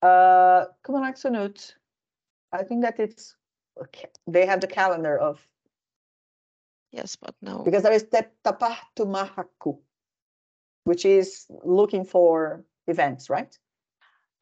[0.01, 1.77] Uh, Kymenlaakso nyt.
[2.53, 3.36] I think that it's,
[4.27, 5.49] they have the calendar of,
[6.91, 7.65] Yes, but no.
[7.65, 9.79] because there is Te- tapahtumahaku,
[10.85, 13.59] which is looking for events, right?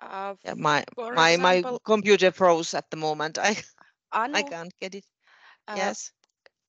[0.00, 3.38] Uh, Yeah, my for my my computer froze at the moment.
[3.38, 3.56] I
[4.32, 5.04] I can't get it.
[5.68, 6.12] uh, Yes.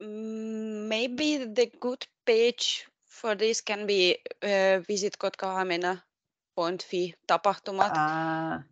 [0.01, 7.97] mm, maybe the good page for this can be uh, visit kotkahamina.fi tapahtumat.
[7.97, 8.63] Ah,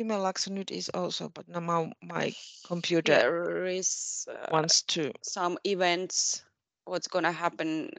[0.00, 2.34] Kymenlaakso nyt is also, but now my, my
[2.66, 5.12] computer There is uh, wants to.
[5.22, 6.42] some events,
[6.86, 7.90] what's gonna happen,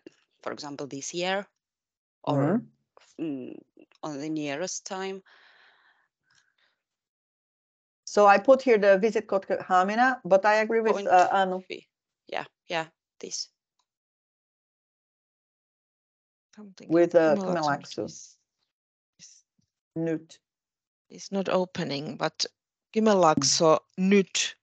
[0.42, 1.46] for example, this year
[2.24, 2.66] or mhm.
[3.20, 3.54] mm,
[4.02, 5.22] on the nearest time.
[8.06, 11.62] So I put here the visit Kotkahamina, but I agree with Point uh, Anu.
[12.28, 12.88] Yeah, yeah,
[13.20, 13.48] this.
[16.56, 18.10] Something With, uh, Kymenlaakso
[19.96, 20.41] Kymenlaakso.
[21.12, 22.46] Is- is- It's not opening, but
[22.94, 24.56] Kymenlaakso nyt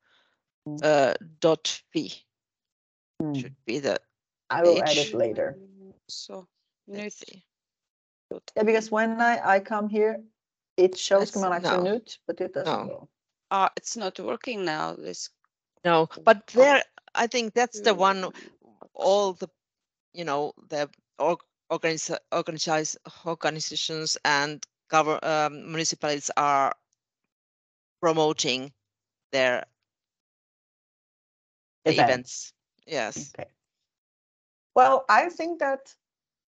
[0.67, 0.81] Mm.
[0.83, 2.13] uh, dot fi
[3.23, 3.41] Mm.
[3.41, 3.97] should be the
[4.51, 5.59] I will add it later.
[6.09, 6.49] So
[6.87, 7.43] let's nyt.
[8.57, 10.25] Yeah, because when I, I come here,
[10.77, 11.93] it shows Let's- Kymenlaakso no.
[11.93, 12.87] nyt, but it doesn't No.
[12.87, 13.09] go.
[13.51, 14.95] Uh, it's not working now.
[14.95, 15.31] This.
[15.85, 16.83] No, but there
[17.15, 18.33] I think that's the one
[18.95, 19.49] all the
[20.13, 21.41] you know the org,
[21.71, 26.75] organiz, organize, organizations and cover um, municipalities are
[28.01, 28.73] promoting
[29.33, 29.65] their
[31.85, 32.11] the Event.
[32.11, 32.53] events.
[32.87, 33.33] Yes.
[33.39, 33.49] Okay.
[34.75, 35.95] Well, I think that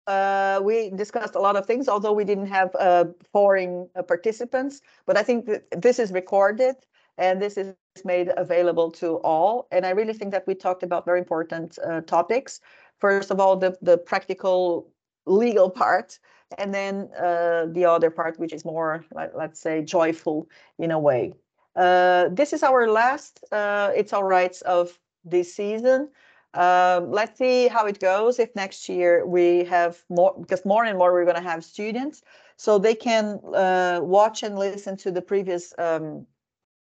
[0.07, 4.81] uh, we discussed a lot of things, although we didn't have uh, foreign uh, participants.
[5.07, 6.77] But I think that this is recorded
[7.19, 7.75] and this is
[8.05, 9.69] made available to all.
[9.71, 12.61] And I really think that we talked about very important uh, topics.
[12.99, 14.91] First of all, the, the practical
[15.27, 16.19] legal part,
[16.59, 20.49] and then uh, the other part, which is more, like, let's say, joyful
[20.79, 21.33] in a way.
[21.77, 26.09] Uh, this is our last uh, It's All Rights of this season.
[26.55, 30.99] Um, let's see how it goes if next year we have more, because more and
[30.99, 32.23] more we're going to have students,
[32.57, 36.27] so they can uh, watch and listen to the previous um,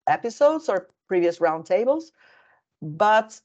[0.08, 2.12] episodes or previous roundtables.
[2.82, 3.40] But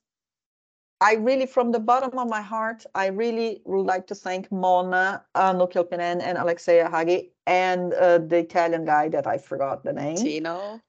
[1.00, 5.24] I really, from the bottom of my heart, I really would like to thank Moona,
[5.34, 10.16] Anu Kilpinen, and Alexeia Hagi, and uh, the Italian guy that I forgot the name.
[10.16, 10.80] Tino.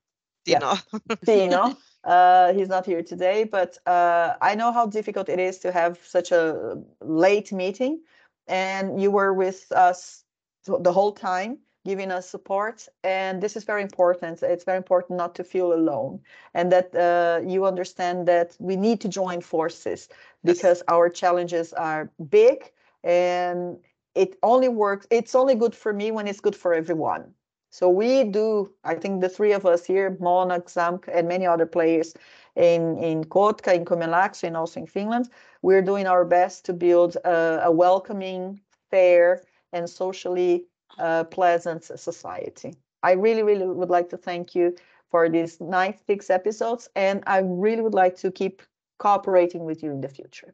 [0.46, 0.60] Yeah.
[0.60, 1.16] Dino.
[1.26, 1.78] Tino.
[2.04, 6.00] Uh, he's not here today, but uh, I know how difficult it is to have
[6.06, 8.02] such a late meeting,
[8.48, 10.24] and you were with us
[10.68, 12.88] the whole time, giving us support.
[13.04, 14.44] And this is very important.
[14.44, 16.20] It's very important not to feel alone,
[16.54, 20.10] and that uh, you understand that we need to join forces
[20.44, 20.58] Yes.
[20.58, 22.72] because our challenges are big,
[23.04, 23.78] and
[24.16, 25.08] it only works.
[25.10, 27.34] It's only good for me when it's good for everyone.
[27.70, 31.66] So we do, I think the three of us here, Moona, Xamk, and many other
[31.66, 32.14] players
[32.56, 35.30] in, in Kotka, in Kymenlaakso, and also in Finland,
[35.62, 40.66] we're doing our best to build a, a welcoming, fair, and socially
[41.00, 42.74] uh, pleasant society.
[43.04, 44.76] I really, really would like to thank you
[45.10, 48.62] for these nice six episodes, and I really would like to keep
[48.98, 50.54] cooperating with you in the future.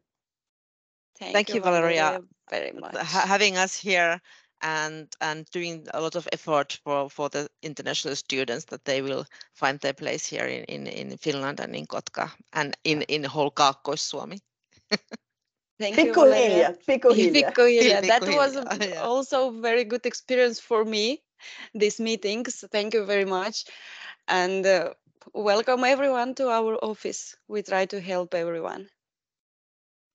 [1.17, 2.95] Thank you, Valeria, very much.
[2.95, 4.19] ha- having us here
[4.61, 9.25] and and doing a lot of effort for for the international students that they will
[9.53, 13.51] find their place here in in, in Finland and in Kotka and in in whole
[13.51, 14.39] Kaakkois-Suomi.
[15.81, 16.73] Thank you, Valeria.
[16.85, 18.01] Pikkuhiljaa, pikkuhiljaa.
[18.01, 18.01] Pikkuhiljaa.
[18.01, 19.09] That was Pikkuhiljaa, yeah.
[19.09, 21.17] also very good experience for me,
[21.79, 22.65] these meetings.
[22.71, 23.65] Thank you very much.
[24.27, 24.93] And uh,
[25.33, 27.37] welcome everyone to our office.
[27.47, 28.87] We try to help everyone.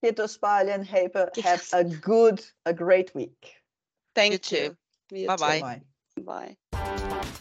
[0.05, 0.85] Kiitos paljon.
[0.85, 3.57] Have a, have a good, a great week.
[4.15, 4.57] Thank too.
[4.57, 4.77] you.
[5.11, 5.81] You Bye-bye.
[6.17, 6.23] too.
[6.23, 6.57] Bye.
[6.73, 7.37] Bye.